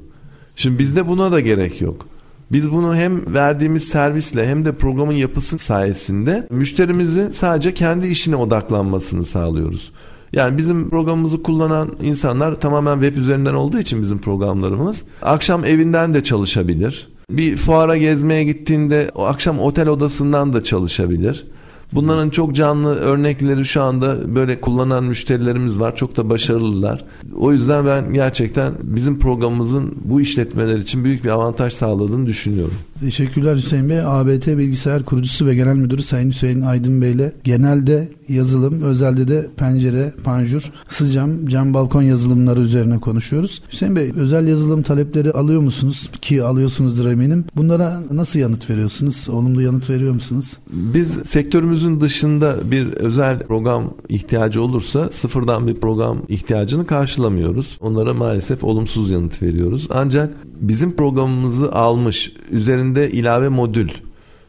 [0.56, 2.06] Şimdi bizde buna da gerek yok.
[2.52, 9.24] Biz bunu hem verdiğimiz servisle hem de programın yapısı sayesinde müşterimizin sadece kendi işine odaklanmasını
[9.24, 9.92] sağlıyoruz.
[10.32, 16.22] Yani bizim programımızı kullanan insanlar tamamen web üzerinden olduğu için bizim programlarımız akşam evinden de
[16.22, 17.08] çalışabilir.
[17.30, 21.46] Bir fuara gezmeye gittiğinde o akşam otel odasından da çalışabilir.
[21.92, 25.96] Bunların çok canlı örnekleri şu anda böyle kullanan müşterilerimiz var.
[25.96, 27.04] Çok da başarılılar.
[27.36, 32.74] O yüzden ben gerçekten bizim programımızın bu işletmeler için büyük bir avantaj sağladığını düşünüyorum.
[33.00, 34.00] Teşekkürler Hüseyin Bey.
[34.00, 39.46] ABT Bilgisayar Kurucusu ve Genel Müdürü Sayın Hüseyin Aydın Bey ile genelde yazılım, özelde de
[39.56, 43.62] pencere, panjur, sıcam, cam balkon yazılımları üzerine konuşuyoruz.
[43.72, 46.10] Hüseyin Bey, özel yazılım talepleri alıyor musunuz?
[46.20, 47.44] Ki alıyorsunuzdur eminim.
[47.56, 49.28] Bunlara nasıl yanıt veriyorsunuz?
[49.28, 50.56] Olumlu yanıt veriyor musunuz?
[50.70, 57.78] Biz sektörümüzün dışında bir özel program ihtiyacı olursa sıfırdan bir program ihtiyacını karşılamıyoruz.
[57.80, 59.88] Onlara maalesef olumsuz yanıt veriyoruz.
[59.90, 63.88] Ancak bizim programımızı almış, üzerinde ilave modül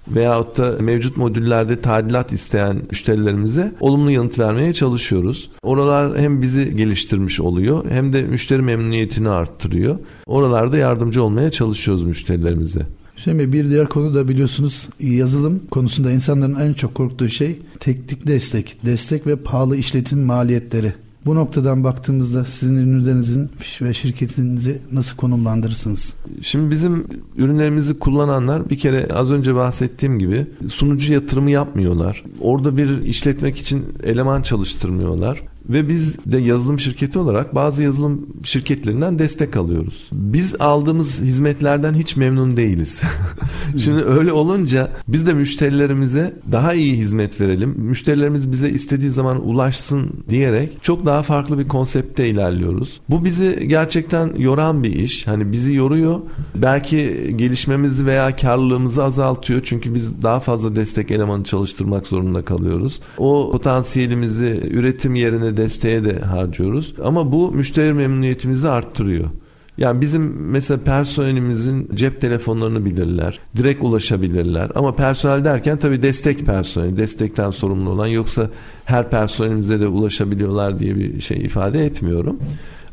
[0.07, 5.49] veyahut da mevcut modüllerde tadilat isteyen müşterilerimize olumlu yanıt vermeye çalışıyoruz.
[5.63, 9.97] Oralar hem bizi geliştirmiş oluyor hem de müşteri memnuniyetini arttırıyor.
[10.25, 12.81] Oralarda yardımcı olmaya çalışıyoruz müşterilerimize.
[13.27, 18.77] Bey bir diğer konu da biliyorsunuz yazılım konusunda insanların en çok korktuğu şey teknik destek.
[18.85, 20.93] Destek ve pahalı işletim maliyetleri.
[21.25, 23.49] Bu noktadan baktığımızda sizin ürünlerinizin
[23.81, 26.15] ve şirketinizi nasıl konumlandırırsınız?
[26.41, 27.07] Şimdi bizim
[27.37, 32.23] ürünlerimizi kullananlar bir kere az önce bahsettiğim gibi sunucu yatırımı yapmıyorlar.
[32.41, 35.41] Orada bir işletmek için eleman çalıştırmıyorlar.
[35.69, 40.09] Ve biz de yazılım şirketi olarak bazı yazılım şirketlerinden destek alıyoruz.
[40.11, 43.01] Biz aldığımız hizmetlerden hiç memnun değiliz.
[43.77, 47.75] Şimdi öyle olunca biz de müşterilerimize daha iyi hizmet verelim.
[47.77, 53.01] Müşterilerimiz bize istediği zaman ulaşsın diyerek çok daha farklı bir konsepte ilerliyoruz.
[53.09, 55.27] Bu bizi gerçekten yoran bir iş.
[55.27, 56.19] Hani bizi yoruyor.
[56.55, 59.61] Belki gelişmemizi veya karlılığımızı azaltıyor.
[59.63, 62.99] Çünkü biz daha fazla destek elemanı çalıştırmak zorunda kalıyoruz.
[63.17, 66.93] O potansiyelimizi üretim yerine desteğe de harcıyoruz.
[67.03, 69.29] Ama bu müşteri memnuniyetimizi arttırıyor.
[69.77, 70.21] Yani bizim
[70.51, 73.39] mesela personelimizin cep telefonlarını bilirler.
[73.57, 74.71] Direkt ulaşabilirler.
[74.75, 76.97] Ama personel derken tabii destek personeli.
[76.97, 78.49] Destekten sorumlu olan yoksa
[78.85, 82.39] her personelimize de ulaşabiliyorlar diye bir şey ifade etmiyorum.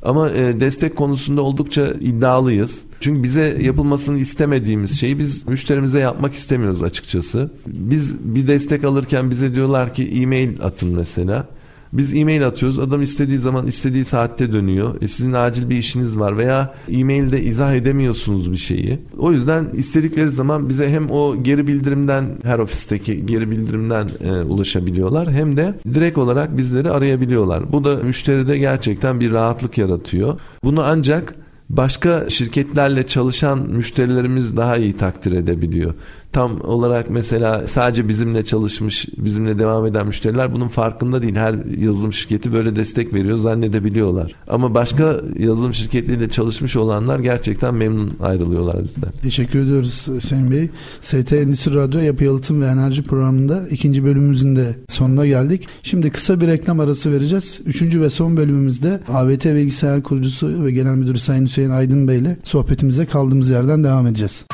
[0.03, 2.83] Ama e, destek konusunda oldukça iddialıyız.
[3.01, 7.51] Çünkü bize yapılmasını istemediğimiz şeyi biz müşterimize yapmak istemiyoruz açıkçası.
[7.67, 11.47] Biz bir destek alırken bize diyorlar ki e-mail atın mesela.
[11.93, 12.79] Biz e-mail atıyoruz.
[12.79, 15.03] Adam istediği zaman istediği saatte dönüyor.
[15.03, 18.99] E sizin acil bir işiniz var veya e-mailde izah edemiyorsunuz bir şeyi.
[19.19, 25.31] O yüzden istedikleri zaman bize hem o geri bildirimden her ofisteki geri bildirimden e, ulaşabiliyorlar
[25.31, 27.73] hem de direkt olarak bizleri arayabiliyorlar.
[27.73, 30.41] Bu da müşteride gerçekten bir rahatlık yaratıyor.
[30.65, 31.35] Bunu ancak
[31.69, 35.95] başka şirketlerle çalışan müşterilerimiz daha iyi takdir edebiliyor
[36.33, 41.35] tam olarak mesela sadece bizimle çalışmış, bizimle devam eden müşteriler bunun farkında değil.
[41.35, 44.35] Her yazılım şirketi böyle destek veriyor zannedebiliyorlar.
[44.49, 49.11] Ama başka yazılım şirketleriyle çalışmış olanlar gerçekten memnun ayrılıyorlar bizden.
[49.23, 50.71] Teşekkür ediyoruz Hüseyin Bey.
[51.01, 55.69] ST Endüstri Radyo Yapı Yalıtım ve Enerji programında ikinci bölümümüzün de sonuna geldik.
[55.83, 57.61] Şimdi kısa bir reklam arası vereceğiz.
[57.67, 62.37] Üçüncü ve son bölümümüzde AVT Bilgisayar Kurucusu ve Genel Müdürü Sayın Hüseyin Aydın Bey ile
[62.45, 64.45] sohbetimize kaldığımız yerden devam edeceğiz.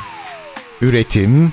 [0.80, 1.52] Üretim,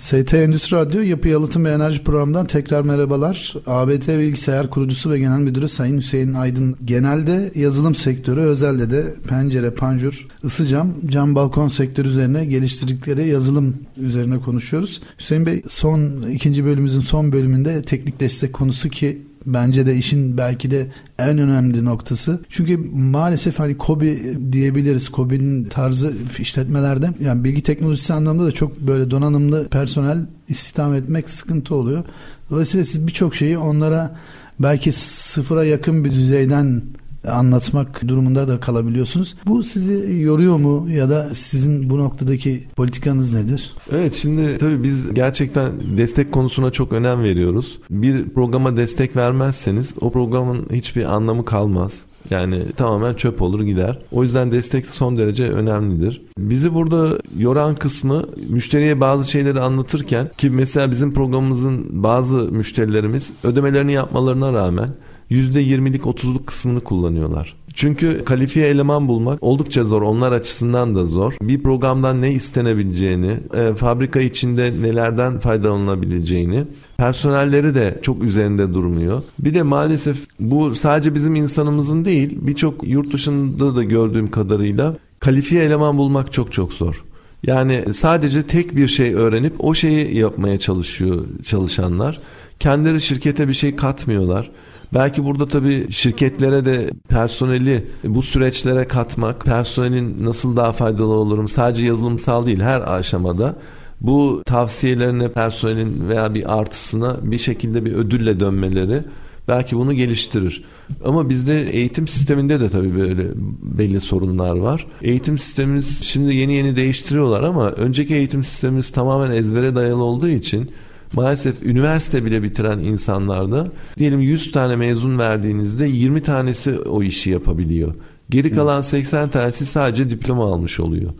[0.00, 3.54] ST Endüstri Radyo Yapı Yalıtım ve Enerji Programı'ndan tekrar merhabalar.
[3.66, 6.76] ABT Bilgisayar Kurucusu ve Genel Müdürü Sayın Hüseyin Aydın.
[6.84, 13.76] Genelde yazılım sektörü, özelde de pencere, panjur, ısı cam, cam balkon sektörü üzerine geliştirdikleri yazılım
[13.96, 15.02] üzerine konuşuyoruz.
[15.18, 20.70] Hüseyin Bey son ikinci bölümümüzün son bölümünde teknik destek konusu ki bence de işin belki
[20.70, 20.86] de
[21.18, 22.40] en önemli noktası.
[22.48, 25.08] Çünkü maalesef hani KOBİ diyebiliriz.
[25.08, 31.74] KOBİ'nin tarzı işletmelerde yani bilgi teknolojisi anlamında da çok böyle donanımlı personel istihdam etmek sıkıntı
[31.74, 32.04] oluyor.
[32.50, 34.16] Dolayısıyla siz birçok şeyi onlara
[34.60, 36.82] belki sıfıra yakın bir düzeyden
[37.28, 39.36] anlatmak durumunda da kalabiliyorsunuz.
[39.46, 43.72] Bu sizi yoruyor mu ya da sizin bu noktadaki politikanız nedir?
[43.92, 47.78] Evet şimdi tabii biz gerçekten destek konusuna çok önem veriyoruz.
[47.90, 52.04] Bir programa destek vermezseniz o programın hiçbir anlamı kalmaz.
[52.30, 53.98] Yani tamamen çöp olur gider.
[54.12, 56.22] O yüzden destek son derece önemlidir.
[56.38, 63.92] Bizi burada yoran kısmı müşteriye bazı şeyleri anlatırken ki mesela bizim programımızın bazı müşterilerimiz ödemelerini
[63.92, 64.88] yapmalarına rağmen
[65.30, 67.56] %20'lik 30'luk kısmını kullanıyorlar.
[67.74, 70.02] Çünkü kalifiye eleman bulmak oldukça zor.
[70.02, 71.34] Onlar açısından da zor.
[71.42, 76.64] Bir programdan ne istenebileceğini, e, fabrika içinde nelerden faydalanabileceğini,
[76.96, 79.22] personelleri de çok üzerinde durmuyor.
[79.38, 85.64] Bir de maalesef bu sadece bizim insanımızın değil, birçok yurt dışında da gördüğüm kadarıyla kalifiye
[85.64, 87.04] eleman bulmak çok çok zor.
[87.42, 92.20] Yani sadece tek bir şey öğrenip o şeyi yapmaya çalışıyor çalışanlar.
[92.60, 94.50] Kendileri şirkete bir şey katmıyorlar.
[94.94, 101.84] Belki burada tabii şirketlere de personeli bu süreçlere katmak, personelin nasıl daha faydalı olurum sadece
[101.84, 103.56] yazılımsal değil her aşamada
[104.00, 109.02] bu tavsiyelerine personelin veya bir artısına bir şekilde bir ödülle dönmeleri
[109.48, 110.64] belki bunu geliştirir.
[111.04, 113.28] Ama bizde eğitim sisteminde de tabii böyle
[113.62, 114.86] belli sorunlar var.
[115.02, 120.70] Eğitim sistemimiz şimdi yeni yeni değiştiriyorlar ama önceki eğitim sistemimiz tamamen ezbere dayalı olduğu için
[121.12, 123.68] maalesef üniversite bile bitiren insanlarda
[123.98, 127.94] diyelim 100 tane mezun verdiğinizde 20 tanesi o işi yapabiliyor.
[128.30, 131.10] Geri kalan 80 tanesi sadece diploma almış oluyor.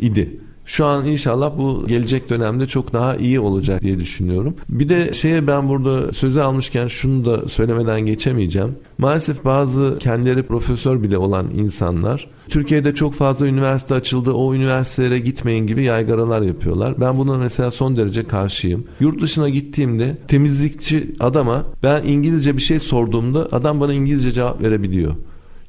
[0.00, 0.40] İdi.
[0.64, 4.54] Şu an inşallah bu gelecek dönemde çok daha iyi olacak diye düşünüyorum.
[4.68, 8.74] Bir de şeye ben burada sözü almışken şunu da söylemeden geçemeyeceğim.
[8.98, 15.66] Maalesef bazı kendileri profesör bile olan insanlar Türkiye'de çok fazla üniversite açıldı o üniversitelere gitmeyin
[15.66, 17.00] gibi yaygaralar yapıyorlar.
[17.00, 18.84] Ben buna mesela son derece karşıyım.
[19.00, 25.14] Yurt dışına gittiğimde temizlikçi adama ben İngilizce bir şey sorduğumda adam bana İngilizce cevap verebiliyor.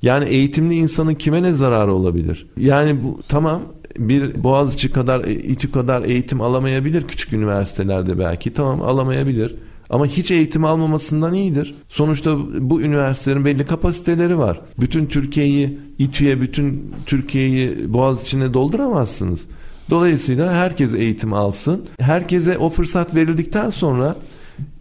[0.01, 2.47] Yani eğitimli insanın kime ne zararı olabilir?
[2.57, 3.61] Yani bu tamam
[3.97, 8.53] bir Boğaziçi kadar, İTÜ kadar eğitim alamayabilir küçük üniversitelerde belki.
[8.53, 9.55] Tamam alamayabilir.
[9.89, 11.75] Ama hiç eğitim almamasından iyidir.
[11.89, 14.61] Sonuçta bu üniversitelerin belli kapasiteleri var.
[14.79, 19.45] Bütün Türkiye'yi İTÜ'ye, bütün Türkiye'yi Boğaziçi'ne dolduramazsınız.
[19.89, 21.85] Dolayısıyla herkes eğitim alsın.
[21.99, 24.15] Herkese o fırsat verildikten sonra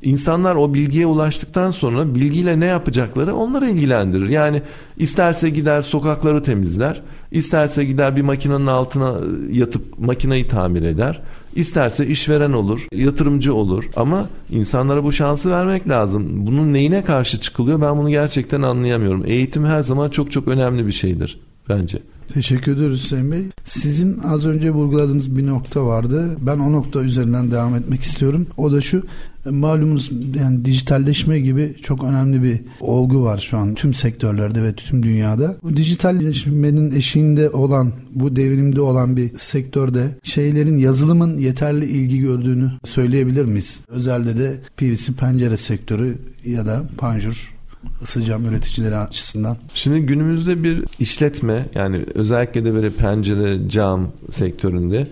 [0.03, 4.29] İnsanlar o bilgiye ulaştıktan sonra bilgiyle ne yapacakları onları ilgilendirir.
[4.29, 4.63] Yani
[4.97, 7.03] isterse gider sokakları temizler,
[7.33, 9.15] isterse gider bir makinenin altına
[9.51, 11.21] yatıp makineyi tamir eder,
[11.55, 16.47] isterse işveren olur, yatırımcı olur ama insanlara bu şansı vermek lazım.
[16.47, 19.23] Bunun neyine karşı çıkılıyor ben bunu gerçekten anlayamıyorum.
[19.27, 21.99] Eğitim her zaman çok çok önemli bir şeydir bence.
[22.35, 23.50] Teşekkür ediyoruz Hüseyin Bey.
[23.71, 26.37] Sizin az önce vurguladığınız bir nokta vardı.
[26.41, 28.47] Ben o nokta üzerinden devam etmek istiyorum.
[28.57, 29.03] O da şu
[29.51, 35.03] malumunuz yani dijitalleşme gibi çok önemli bir olgu var şu an tüm sektörlerde ve tüm
[35.03, 35.57] dünyada.
[35.63, 43.45] Bu dijitalleşmenin eşiğinde olan bu devrimde olan bir sektörde şeylerin yazılımın yeterli ilgi gördüğünü söyleyebilir
[43.45, 43.81] miyiz?
[43.89, 47.60] Özelde de PVC pencere sektörü ya da panjur
[48.03, 49.57] ısı cam üreticileri açısından?
[49.75, 55.09] Şimdi günümüzde bir işletme yani özellikle de böyle pencere cam sektöründe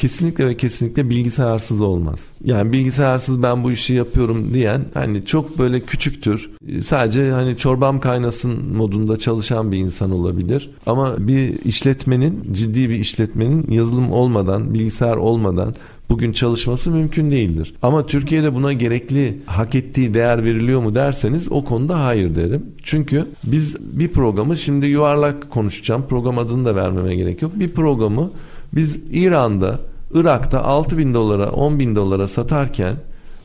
[0.00, 2.30] kesinlikle ve kesinlikle bilgisayarsız olmaz.
[2.44, 6.50] Yani bilgisayarsız ben bu işi yapıyorum diyen hani çok böyle küçüktür.
[6.82, 10.70] Sadece hani çorbam kaynasın modunda çalışan bir insan olabilir.
[10.86, 15.74] Ama bir işletmenin ciddi bir işletmenin yazılım olmadan, bilgisayar olmadan
[16.10, 17.74] bugün çalışması mümkün değildir.
[17.82, 22.62] Ama Türkiye'de buna gerekli hak ettiği değer veriliyor mu derseniz o konuda hayır derim.
[22.82, 26.04] Çünkü biz bir programı şimdi yuvarlak konuşacağım.
[26.08, 27.52] Program adını da vermeme gerek yok.
[27.54, 28.30] Bir programı
[28.72, 29.78] biz İran'da,
[30.14, 32.96] Irak'ta 6 bin dolara, 10 bin dolara satarken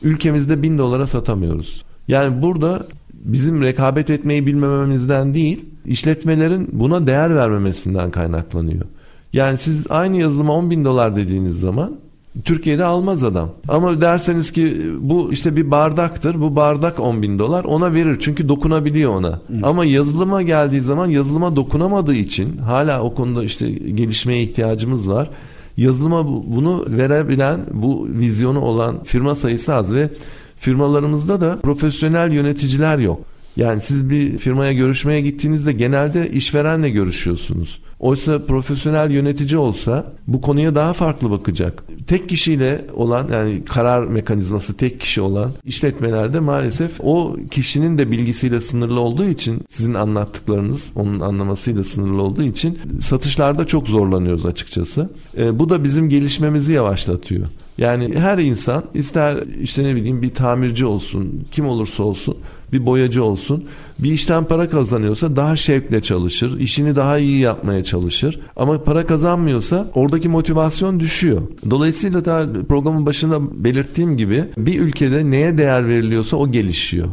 [0.02, 1.84] ülkemizde 1000 dolara satamıyoruz.
[2.08, 8.84] Yani burada bizim rekabet etmeyi bilmememizden değil, işletmelerin buna değer vermemesinden kaynaklanıyor.
[9.32, 12.05] Yani siz aynı yazılıma 10 bin dolar dediğiniz zaman
[12.44, 13.50] Türkiye'de almaz adam.
[13.68, 16.40] Ama derseniz ki bu işte bir bardaktır.
[16.40, 18.16] Bu bardak 10 bin dolar ona verir.
[18.20, 19.28] Çünkü dokunabiliyor ona.
[19.28, 19.40] Hı.
[19.62, 25.30] Ama yazılıma geldiği zaman yazılıma dokunamadığı için hala o konuda işte gelişmeye ihtiyacımız var.
[25.76, 30.10] Yazılıma bunu verebilen bu vizyonu olan firma sayısı az ve
[30.58, 33.20] firmalarımızda da profesyonel yöneticiler yok.
[33.56, 37.80] Yani siz bir firmaya görüşmeye gittiğinizde genelde işverenle görüşüyorsunuz.
[38.00, 41.84] Oysa profesyonel yönetici olsa bu konuya daha farklı bakacak.
[42.06, 48.60] Tek kişiyle olan yani karar mekanizması tek kişi olan işletmelerde maalesef o kişinin de bilgisiyle
[48.60, 55.10] sınırlı olduğu için sizin anlattıklarınız onun anlamasıyla sınırlı olduğu için satışlarda çok zorlanıyoruz açıkçası.
[55.36, 57.46] E, bu da bizim gelişmemizi yavaşlatıyor.
[57.78, 62.36] Yani her insan ister işte ne bileyim bir tamirci olsun, kim olursa olsun,
[62.72, 63.64] bir boyacı olsun.
[63.98, 68.40] Bir işten para kazanıyorsa daha şevkle çalışır, işini daha iyi yapmaya çalışır.
[68.56, 71.42] Ama para kazanmıyorsa oradaki motivasyon düşüyor.
[71.70, 77.08] Dolayısıyla da programın başında belirttiğim gibi bir ülkede neye değer veriliyorsa o gelişiyor.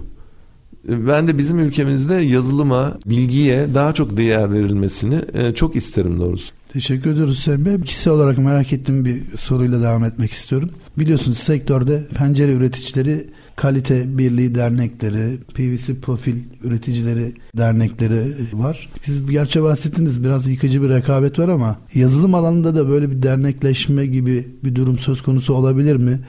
[0.88, 6.54] Ben de bizim ülkemizde yazılıma, bilgiye daha çok değer verilmesini e, çok isterim doğrusu.
[6.70, 7.82] Teşekkür ediyoruz Hüseyin Bey.
[7.82, 10.70] Kişisel olarak merak ettiğim bir soruyla devam etmek istiyorum.
[10.98, 18.89] Biliyorsunuz sektörde pencere üreticileri kalite birliği dernekleri, PVC profil üreticileri dernekleri var.
[19.02, 24.06] Siz gerçi bahsettiniz biraz yıkıcı bir rekabet var ama yazılım alanında da böyle bir dernekleşme
[24.06, 26.20] gibi bir durum söz konusu olabilir mi?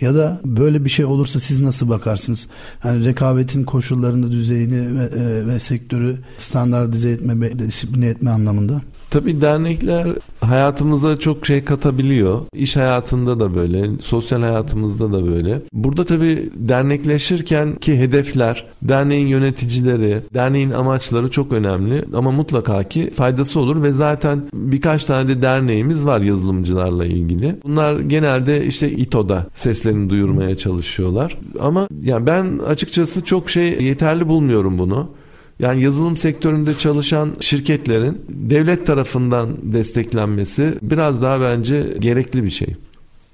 [0.00, 2.48] Ya da böyle bir şey olursa siz nasıl bakarsınız?
[2.84, 8.80] Yani rekabetin koşullarını, düzeyini ve, e, ve sektörü standartize etme, disipline etme anlamında.
[9.12, 10.06] Tabii dernekler
[10.40, 12.40] hayatımıza çok şey katabiliyor.
[12.54, 15.62] İş hayatında da böyle, sosyal hayatımızda da böyle.
[15.72, 23.60] Burada tabii dernekleşirken ki hedefler, derneğin yöneticileri, derneğin amaçları çok önemli ama mutlaka ki faydası
[23.60, 27.56] olur ve zaten birkaç tane de derneğimiz var yazılımcılarla ilgili.
[27.64, 31.38] Bunlar genelde işte İTO'da seslerini duyurmaya çalışıyorlar.
[31.60, 35.08] Ama yani ben açıkçası çok şey yeterli bulmuyorum bunu.
[35.62, 42.76] Yani yazılım sektöründe çalışan şirketlerin devlet tarafından desteklenmesi biraz daha bence gerekli bir şey.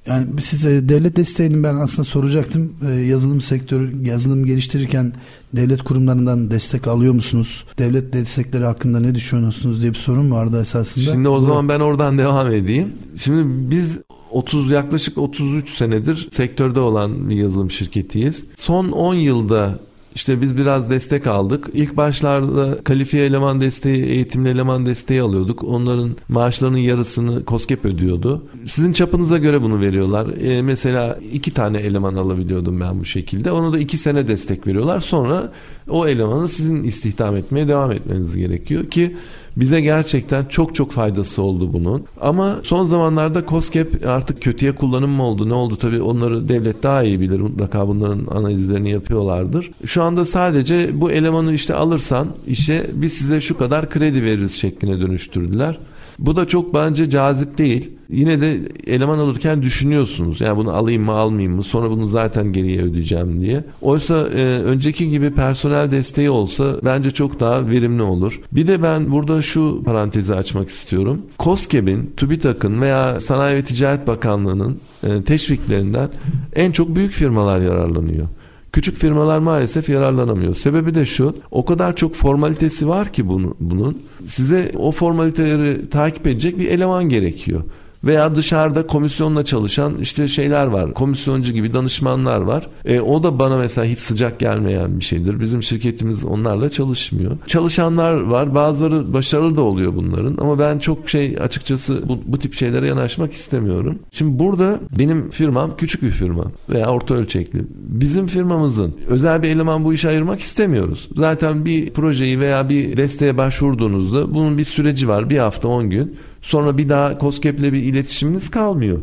[0.07, 2.73] Yani size devlet desteğini ben aslında soracaktım.
[2.87, 5.13] Ee, yazılım sektörü, yazılım geliştirirken
[5.53, 7.65] devlet kurumlarından destek alıyor musunuz?
[7.79, 11.05] Devlet destekleri hakkında ne düşünüyorsunuz diye bir sorun vardı esasında.
[11.05, 12.93] Şimdi o zaman ben oradan devam edeyim.
[13.17, 18.45] Şimdi biz 30 yaklaşık 33 senedir sektörde olan bir yazılım şirketiyiz.
[18.57, 19.79] Son 10 yılda
[20.19, 21.69] işte biz biraz destek aldık.
[21.73, 25.65] İlk başlarda kalifiye eleman desteği, eğitimli eleman desteği alıyorduk.
[25.65, 28.47] Onların maaşlarının yarısını COSGAP ödüyordu.
[28.67, 30.29] Sizin çapınıza göre bunu veriyorlar.
[30.43, 33.53] E, mesela iki tane eleman alabiliyordum ben bu şekilde.
[33.53, 35.01] Ona da iki sene destek veriyorlar.
[35.01, 35.53] Sonra
[35.89, 39.17] o elemanı sizin istihdam etmeye devam etmeniz gerekiyor ki
[39.61, 42.05] bize gerçekten çok çok faydası oldu bunun.
[42.21, 47.03] Ama son zamanlarda COSGAP artık kötüye kullanım mı oldu ne oldu tabii onları devlet daha
[47.03, 49.71] iyi bilir mutlaka bunların analizlerini yapıyorlardır.
[49.87, 55.01] Şu anda sadece bu elemanı işte alırsan işe biz size şu kadar kredi veririz şekline
[55.01, 55.79] dönüştürdüler.
[56.19, 57.91] Bu da çok bence cazip değil.
[58.11, 60.41] Yine de eleman alırken düşünüyorsunuz.
[60.41, 63.65] Yani bunu alayım mı almayayım mı sonra bunu zaten geriye ödeyeceğim diye.
[63.81, 68.41] Oysa e, önceki gibi personel desteği olsa bence çok daha verimli olur.
[68.53, 71.23] Bir de ben burada şu parantezi açmak istiyorum.
[71.39, 76.09] COSGAP'in, TÜBİTAK'ın veya Sanayi ve Ticaret Bakanlığı'nın e, teşviklerinden
[76.57, 78.27] en çok büyük firmalar yararlanıyor.
[78.73, 80.55] Küçük firmalar maalesef yararlanamıyor.
[80.55, 81.35] Sebebi de şu.
[81.51, 84.03] O kadar çok formalitesi var ki bunu, bunun.
[84.27, 87.63] Size o formaliteleri takip edecek bir eleman gerekiyor.
[88.05, 90.95] Veya dışarıda komisyonla çalışan işte şeyler var.
[90.95, 92.69] Komisyoncu gibi danışmanlar var.
[92.85, 95.41] E, o da bana mesela hiç sıcak gelmeyen bir şeydir.
[95.41, 97.33] Bizim şirketimiz onlarla çalışmıyor.
[97.47, 98.55] Çalışanlar var.
[98.55, 100.37] Bazıları başarılı da oluyor bunların.
[100.41, 103.99] Ama ben çok şey açıkçası bu, bu tip şeylere yanaşmak istemiyorum.
[104.13, 107.65] Şimdi burada benim firmam küçük bir firma veya orta ölçekli.
[107.75, 111.09] Bizim firmamızın özel bir eleman bu işe ayırmak istemiyoruz.
[111.17, 115.31] Zaten bir projeyi veya bir desteğe başvurduğunuzda bunun bir süreci var.
[115.31, 116.17] Bir hafta 10 gün.
[116.43, 118.99] Sonra bir daha COSGAP'le bir iletişiminiz kalmıyor.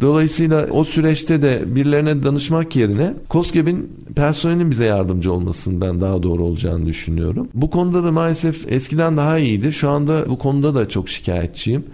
[0.00, 6.86] Dolayısıyla o süreçte de birilerine danışmak yerine COSGAP'in personelin bize yardımcı olmasından daha doğru olacağını
[6.86, 7.48] düşünüyorum.
[7.54, 9.72] Bu konuda da maalesef eskiden daha iyiydi.
[9.72, 11.84] Şu anda bu konuda da çok şikayetçiyim.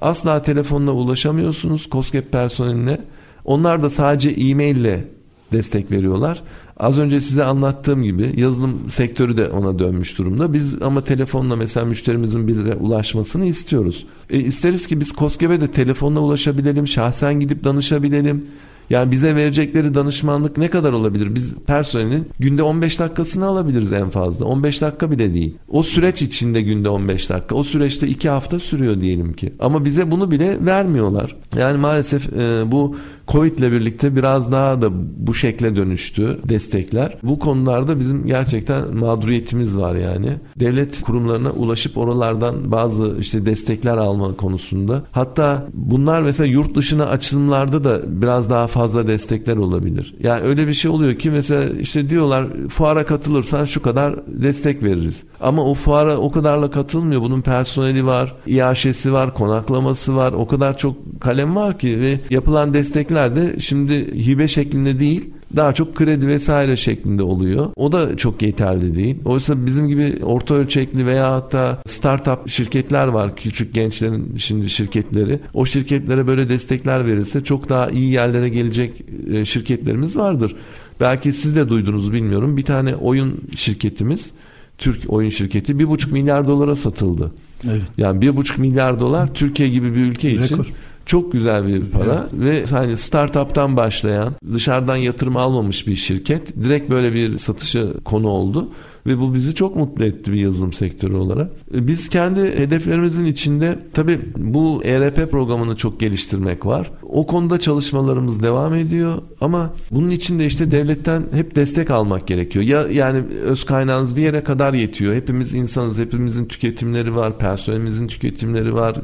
[0.00, 2.98] Asla telefonla ulaşamıyorsunuz COSGAP personeline.
[3.44, 5.04] Onlar da sadece e-mail ile
[5.52, 6.42] destek veriyorlar.
[6.76, 10.52] Az önce size anlattığım gibi yazılım sektörü de ona dönmüş durumda.
[10.52, 14.06] Biz ama telefonla mesela müşterimizin bize ulaşmasını istiyoruz.
[14.30, 18.46] E, isteriz ki biz KOSGEB'e de telefonla ulaşabilelim, şahsen gidip danışabilelim.
[18.90, 21.34] Yani bize verecekleri danışmanlık ne kadar olabilir?
[21.34, 24.44] Biz personelin günde 15 dakikasını alabiliriz en fazla.
[24.44, 25.54] 15 dakika bile değil.
[25.68, 27.54] O süreç içinde günde 15 dakika.
[27.54, 29.52] O süreçte 2 hafta sürüyor diyelim ki.
[29.58, 31.36] Ama bize bunu bile vermiyorlar.
[31.56, 32.96] Yani maalesef e, bu
[33.28, 34.88] Covid ile birlikte biraz daha da
[35.26, 37.18] bu şekle dönüştü destekler.
[37.22, 40.28] Bu konularda bizim gerçekten mağduriyetimiz var yani.
[40.56, 45.02] Devlet kurumlarına ulaşıp oralardan bazı işte destekler alma konusunda.
[45.10, 50.14] Hatta bunlar mesela yurt dışına açılımlarda da biraz daha fazla destekler olabilir.
[50.20, 55.24] Yani öyle bir şey oluyor ki mesela işte diyorlar fuara katılırsan şu kadar destek veririz.
[55.40, 57.20] Ama o fuara o kadarla katılmıyor.
[57.20, 60.32] Bunun personeli var, iaşesi var, konaklaması var.
[60.32, 65.72] O kadar çok kalem var ki ve yapılan destekler de şimdi hibe şeklinde değil daha
[65.72, 67.70] çok kredi vesaire şeklinde oluyor.
[67.76, 69.16] O da çok yeterli değil.
[69.24, 73.36] Oysa bizim gibi orta ölçekli veya hatta startup şirketler var.
[73.36, 75.40] Küçük gençlerin şimdi şirketleri.
[75.54, 78.92] O şirketlere böyle destekler verirse çok daha iyi yerlere gelecek
[79.32, 80.56] e, şirketlerimiz vardır.
[81.00, 82.56] Belki siz de duydunuz bilmiyorum.
[82.56, 84.32] Bir tane oyun şirketimiz
[84.78, 87.32] Türk oyun şirketi bir buçuk milyar dolara satıldı.
[87.64, 87.82] Evet.
[87.98, 90.72] Yani bir buçuk milyar dolar Türkiye gibi bir ülke için Rekor.
[91.06, 92.70] Çok güzel bir para evet.
[92.70, 98.68] ve hani startup'tan başlayan dışarıdan yatırım almamış bir şirket direkt böyle bir satışa konu oldu
[99.06, 101.50] ve bu bizi çok mutlu etti bir yazılım sektörü olarak.
[101.74, 106.90] E, biz kendi hedeflerimizin içinde tabii bu ERP programını çok geliştirmek var.
[107.02, 112.64] O konuda çalışmalarımız devam ediyor ama bunun için de işte devletten hep destek almak gerekiyor.
[112.64, 115.14] Ya yani öz kaynağınız bir yere kadar yetiyor.
[115.14, 118.96] Hepimiz insanız, hepimizin tüketimleri var, personelimizin tüketimleri var.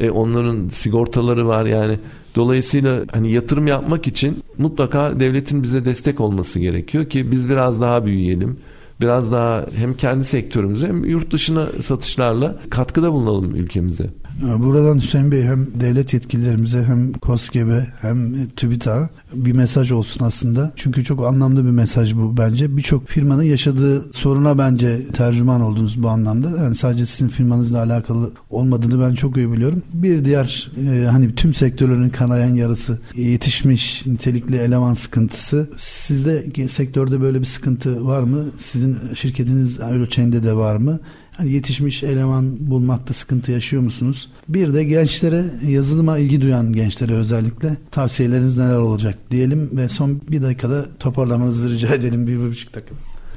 [0.00, 1.98] E, onların sigortaları var yani
[2.36, 8.06] Dolayısıyla hani yatırım yapmak için mutlaka devletin bize destek olması gerekiyor ki biz biraz daha
[8.06, 8.56] büyüyelim
[9.00, 14.10] biraz daha hem kendi sektörümüze hem yurt dışına satışlarla katkıda bulunalım ülkemize.
[14.42, 20.72] Buradan Hüseyin Bey hem devlet yetkililerimize hem KOSGEB'e hem TÜBİTAK'a bir mesaj olsun aslında.
[20.76, 22.76] Çünkü çok anlamlı bir mesaj bu bence.
[22.76, 26.62] Birçok firmanın yaşadığı soruna bence tercüman oldunuz bu anlamda.
[26.62, 29.82] Yani sadece sizin firmanızla alakalı olmadığını ben çok iyi biliyorum.
[29.92, 35.70] Bir diğer e, hani tüm sektörlerin kanayan yarısı yetişmiş nitelikli eleman sıkıntısı.
[35.76, 38.44] Sizde sektörde böyle bir sıkıntı var mı?
[38.56, 41.00] Sizin şirketiniz ölçeğinde de var mı?
[41.36, 44.28] Hani yetişmiş eleman bulmakta sıkıntı yaşıyor musunuz?
[44.48, 50.42] Bir de gençlere yazılıma ilgi duyan gençlere özellikle tavsiyeleriniz neler olacak diyelim ve son bir
[50.42, 52.94] dakikada toparlamanızı rica edelim bir, bir buçuk dakika.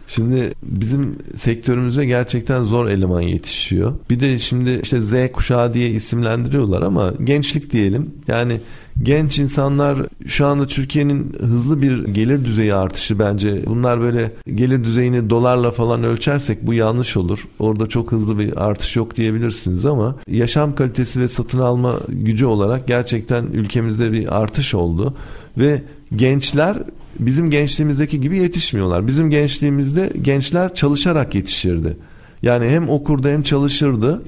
[0.07, 3.93] Şimdi bizim sektörümüze gerçekten zor eleman yetişiyor.
[4.09, 8.11] Bir de şimdi işte Z kuşağı diye isimlendiriyorlar ama gençlik diyelim.
[8.27, 8.61] Yani
[9.03, 13.63] genç insanlar şu anda Türkiye'nin hızlı bir gelir düzeyi artışı bence.
[13.65, 17.47] Bunlar böyle gelir düzeyini dolarla falan ölçersek bu yanlış olur.
[17.59, 22.87] Orada çok hızlı bir artış yok diyebilirsiniz ama yaşam kalitesi ve satın alma gücü olarak
[22.87, 25.13] gerçekten ülkemizde bir artış oldu
[25.57, 25.81] ve
[26.15, 26.77] gençler
[27.19, 29.07] bizim gençliğimizdeki gibi yetişmiyorlar.
[29.07, 31.97] Bizim gençliğimizde gençler çalışarak yetişirdi.
[32.41, 34.21] Yani hem okurdu hem çalışırdı.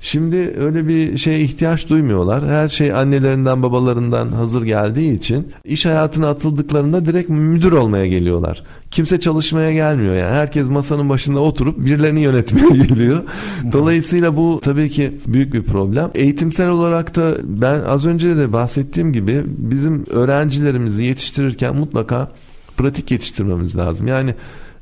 [0.00, 2.46] Şimdi öyle bir şeye ihtiyaç duymuyorlar.
[2.46, 8.62] Her şey annelerinden babalarından hazır geldiği için iş hayatına atıldıklarında direkt müdür olmaya geliyorlar.
[8.90, 10.34] Kimse çalışmaya gelmiyor yani.
[10.34, 13.22] Herkes masanın başında oturup birilerini yönetmeye geliyor.
[13.72, 16.10] Dolayısıyla bu tabii ki büyük bir problem.
[16.14, 22.32] Eğitimsel olarak da ben az önce de bahsettiğim gibi bizim öğrencilerimizi yetiştirirken mutlaka
[22.76, 24.06] pratik yetiştirmemiz lazım.
[24.06, 24.34] Yani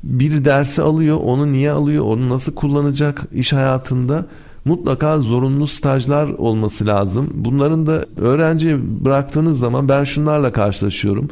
[0.03, 4.25] bir dersi alıyor, onu niye alıyor, onu nasıl kullanacak iş hayatında
[4.67, 7.29] mutlaka zorunlu stajlar olması lazım.
[7.33, 11.29] Bunların da öğrenciye bıraktığınız zaman ben şunlarla karşılaşıyorum.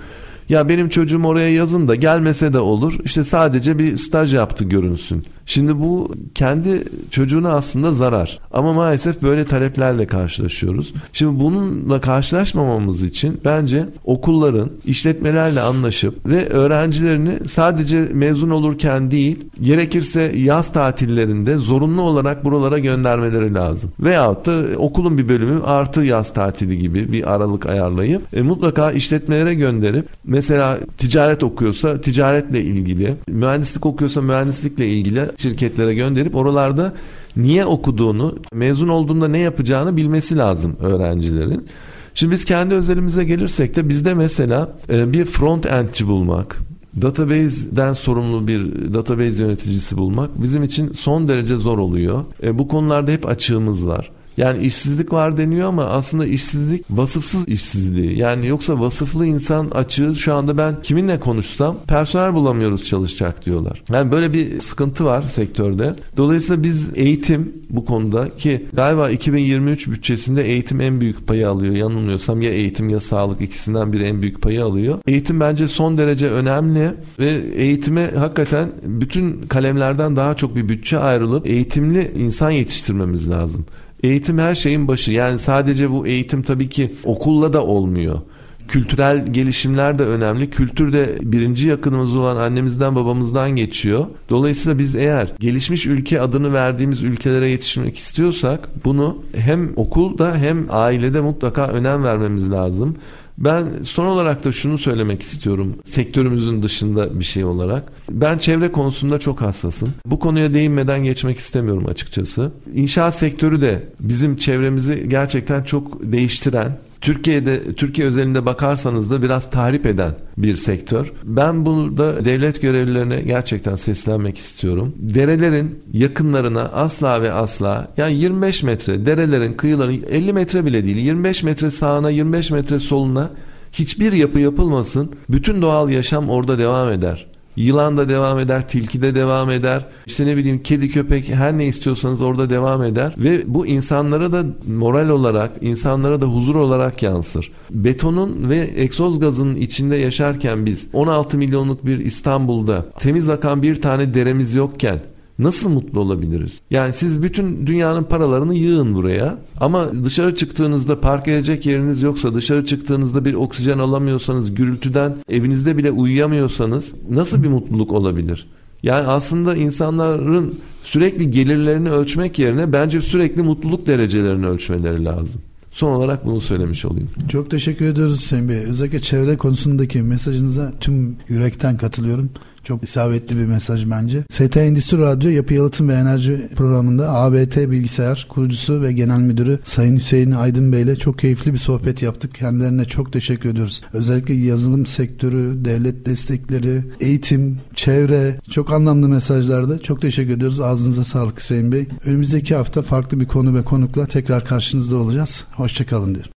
[0.50, 2.94] Ya benim çocuğum oraya yazın da gelmese de olur.
[3.04, 5.26] İşte sadece bir staj yaptı görünsün.
[5.46, 8.40] Şimdi bu kendi çocuğuna aslında zarar.
[8.52, 10.94] Ama maalesef böyle taleplerle karşılaşıyoruz.
[11.14, 20.32] Şimdi bununla karşılaşmamamız için bence okulların işletmelerle anlaşıp ve öğrencilerini sadece mezun olurken değil, gerekirse
[20.36, 23.92] yaz tatillerinde zorunlu olarak buralara göndermeleri lazım.
[24.00, 29.54] Veyahut da okulun bir bölümü artı yaz tatili gibi bir aralık ayarlayıp e, mutlaka işletmelere
[29.54, 36.94] gönderip mesela ticaret okuyorsa ticaretle ilgili, mühendislik okuyorsa mühendislikle ilgili şirketlere gönderip oralarda
[37.38, 41.68] niye okuduğunu, mezun olduğunda ne yapacağını bilmesi lazım öğrencilerin.
[42.14, 46.58] Şimdi biz kendi özelimize gelirsek de bizde mesela e, bir front endçi bulmak,
[47.02, 52.24] database'den sorumlu bir database yöneticisi bulmak bizim için son derece zor oluyor.
[52.44, 54.12] E, bu konularda hep açığımız var.
[54.38, 58.18] Yani işsizlik var deniyor ama aslında işsizlik vasıfsız işsizliği.
[58.18, 63.84] Yani yoksa vasıflı insan açığı şu anda ben kiminle konuşsam personel bulamıyoruz çalışacak diyorlar.
[63.94, 65.96] Yani böyle bir sıkıntı var sektörde.
[66.18, 71.76] Dolayısıyla biz eğitim bu konuda ki galiba 2023 bütçesinde eğitim en büyük payı alıyor.
[71.76, 75.00] Yanılmıyorsam ya eğitim ya sağlık ikisinden biri en büyük payı alıyor.
[75.08, 81.48] Eğitim bence son derece önemli ve eğitime hakikaten bütün kalemlerden daha çok bir bütçe ayrılıp
[81.48, 83.66] eğitimli insan yetiştirmemiz lazım.
[84.06, 85.12] Eğitim her şeyin başı.
[85.12, 88.20] Yani sadece bu eğitim tabii ki okulla da olmuyor.
[88.68, 90.50] Kültürel gelişimler de önemli.
[90.50, 94.06] Kültür de birinci yakınımız olan annemizden babamızdan geçiyor.
[94.30, 101.22] Dolayısıyla biz eğer gelişmiş ülke adını verdiğimiz ülkelere yetişmek istiyorsak bunu hem okulda hem ailede
[101.22, 102.96] mutlaka önem vermemiz lazım.
[103.38, 107.92] Ben son olarak da şunu söylemek istiyorum sektörümüzün dışında bir şey olarak.
[108.10, 109.94] Ben çevre konusunda çok hassasım.
[110.06, 112.52] Bu konuya değinmeden geçmek istemiyorum açıkçası.
[112.74, 119.86] İnşaat sektörü de bizim çevremizi gerçekten çok değiştiren, Türkiye'de Türkiye özelinde bakarsanız da biraz tahrip
[119.86, 121.12] eden bir sektör.
[121.24, 124.96] Ben burada devlet görevlilerine gerçekten seslenmek istiyorum.
[124.98, 131.44] Derelerin yakınlarına asla ve asla yani 25 metre derelerin kıyıların 50 metre bile değil 25
[131.44, 133.30] metre sağına 25 metre soluna
[133.72, 135.12] hiçbir yapı yapılmasın.
[135.30, 137.28] Bütün doğal yaşam orada devam eder.
[137.56, 139.86] Yılan da devam eder, tilki de devam eder.
[140.06, 143.14] İşte ne bileyim kedi köpek her ne istiyorsanız orada devam eder.
[143.18, 147.52] Ve bu insanlara da moral olarak, insanlara da huzur olarak yansır.
[147.72, 154.14] Betonun ve egzoz gazının içinde yaşarken biz 16 milyonluk bir İstanbul'da temiz akan bir tane
[154.14, 155.00] deremiz yokken
[155.40, 156.62] Nasıl mutlu olabiliriz?
[156.72, 162.66] Yani siz bütün dünyanın paralarını yığın buraya ama dışarı çıktığınızda park edecek yeriniz yoksa dışarı
[162.66, 168.48] çıktığınızda bir oksijen alamıyorsanız gürültüden evinizde bile uyuyamıyorsanız nasıl bir mutluluk olabilir?
[168.84, 175.42] Yani aslında insanların sürekli gelirlerini ölçmek yerine bence sürekli mutluluk derecelerini ölçmeleri lazım.
[175.72, 177.10] Son olarak bunu söylemiş olayım.
[177.30, 178.58] Çok teşekkür ediyoruz Hüseyin Bey.
[178.58, 182.30] Özellikle çevre konusundaki mesajınıza tüm yürekten katılıyorum.
[182.66, 184.24] Çok isabetli bir mesaj bence.
[184.30, 189.96] ST Endüstri Radyo Yapı Yalıtım ve Enerji programında ABT Bilgisayar kurucusu ve genel müdürü Sayın
[189.96, 192.36] Hüseyin Aydın Bey ile çok keyifli bir sohbet yaptık.
[192.36, 193.82] Kendilerine çok teşekkür ediyoruz.
[193.94, 199.80] Özellikle yazılım sektörü, devlet destekleri, eğitim, çevre çok anlamlı mesajlardı.
[199.80, 200.62] Çok teşekkür ediyoruz.
[200.62, 201.88] Ağzınıza sağlık Hüseyin Bey.
[202.06, 205.46] Önümüzdeki hafta farklı bir konu ve konukla tekrar karşınızda olacağız.
[205.52, 206.32] Hoşçakalın diyorum.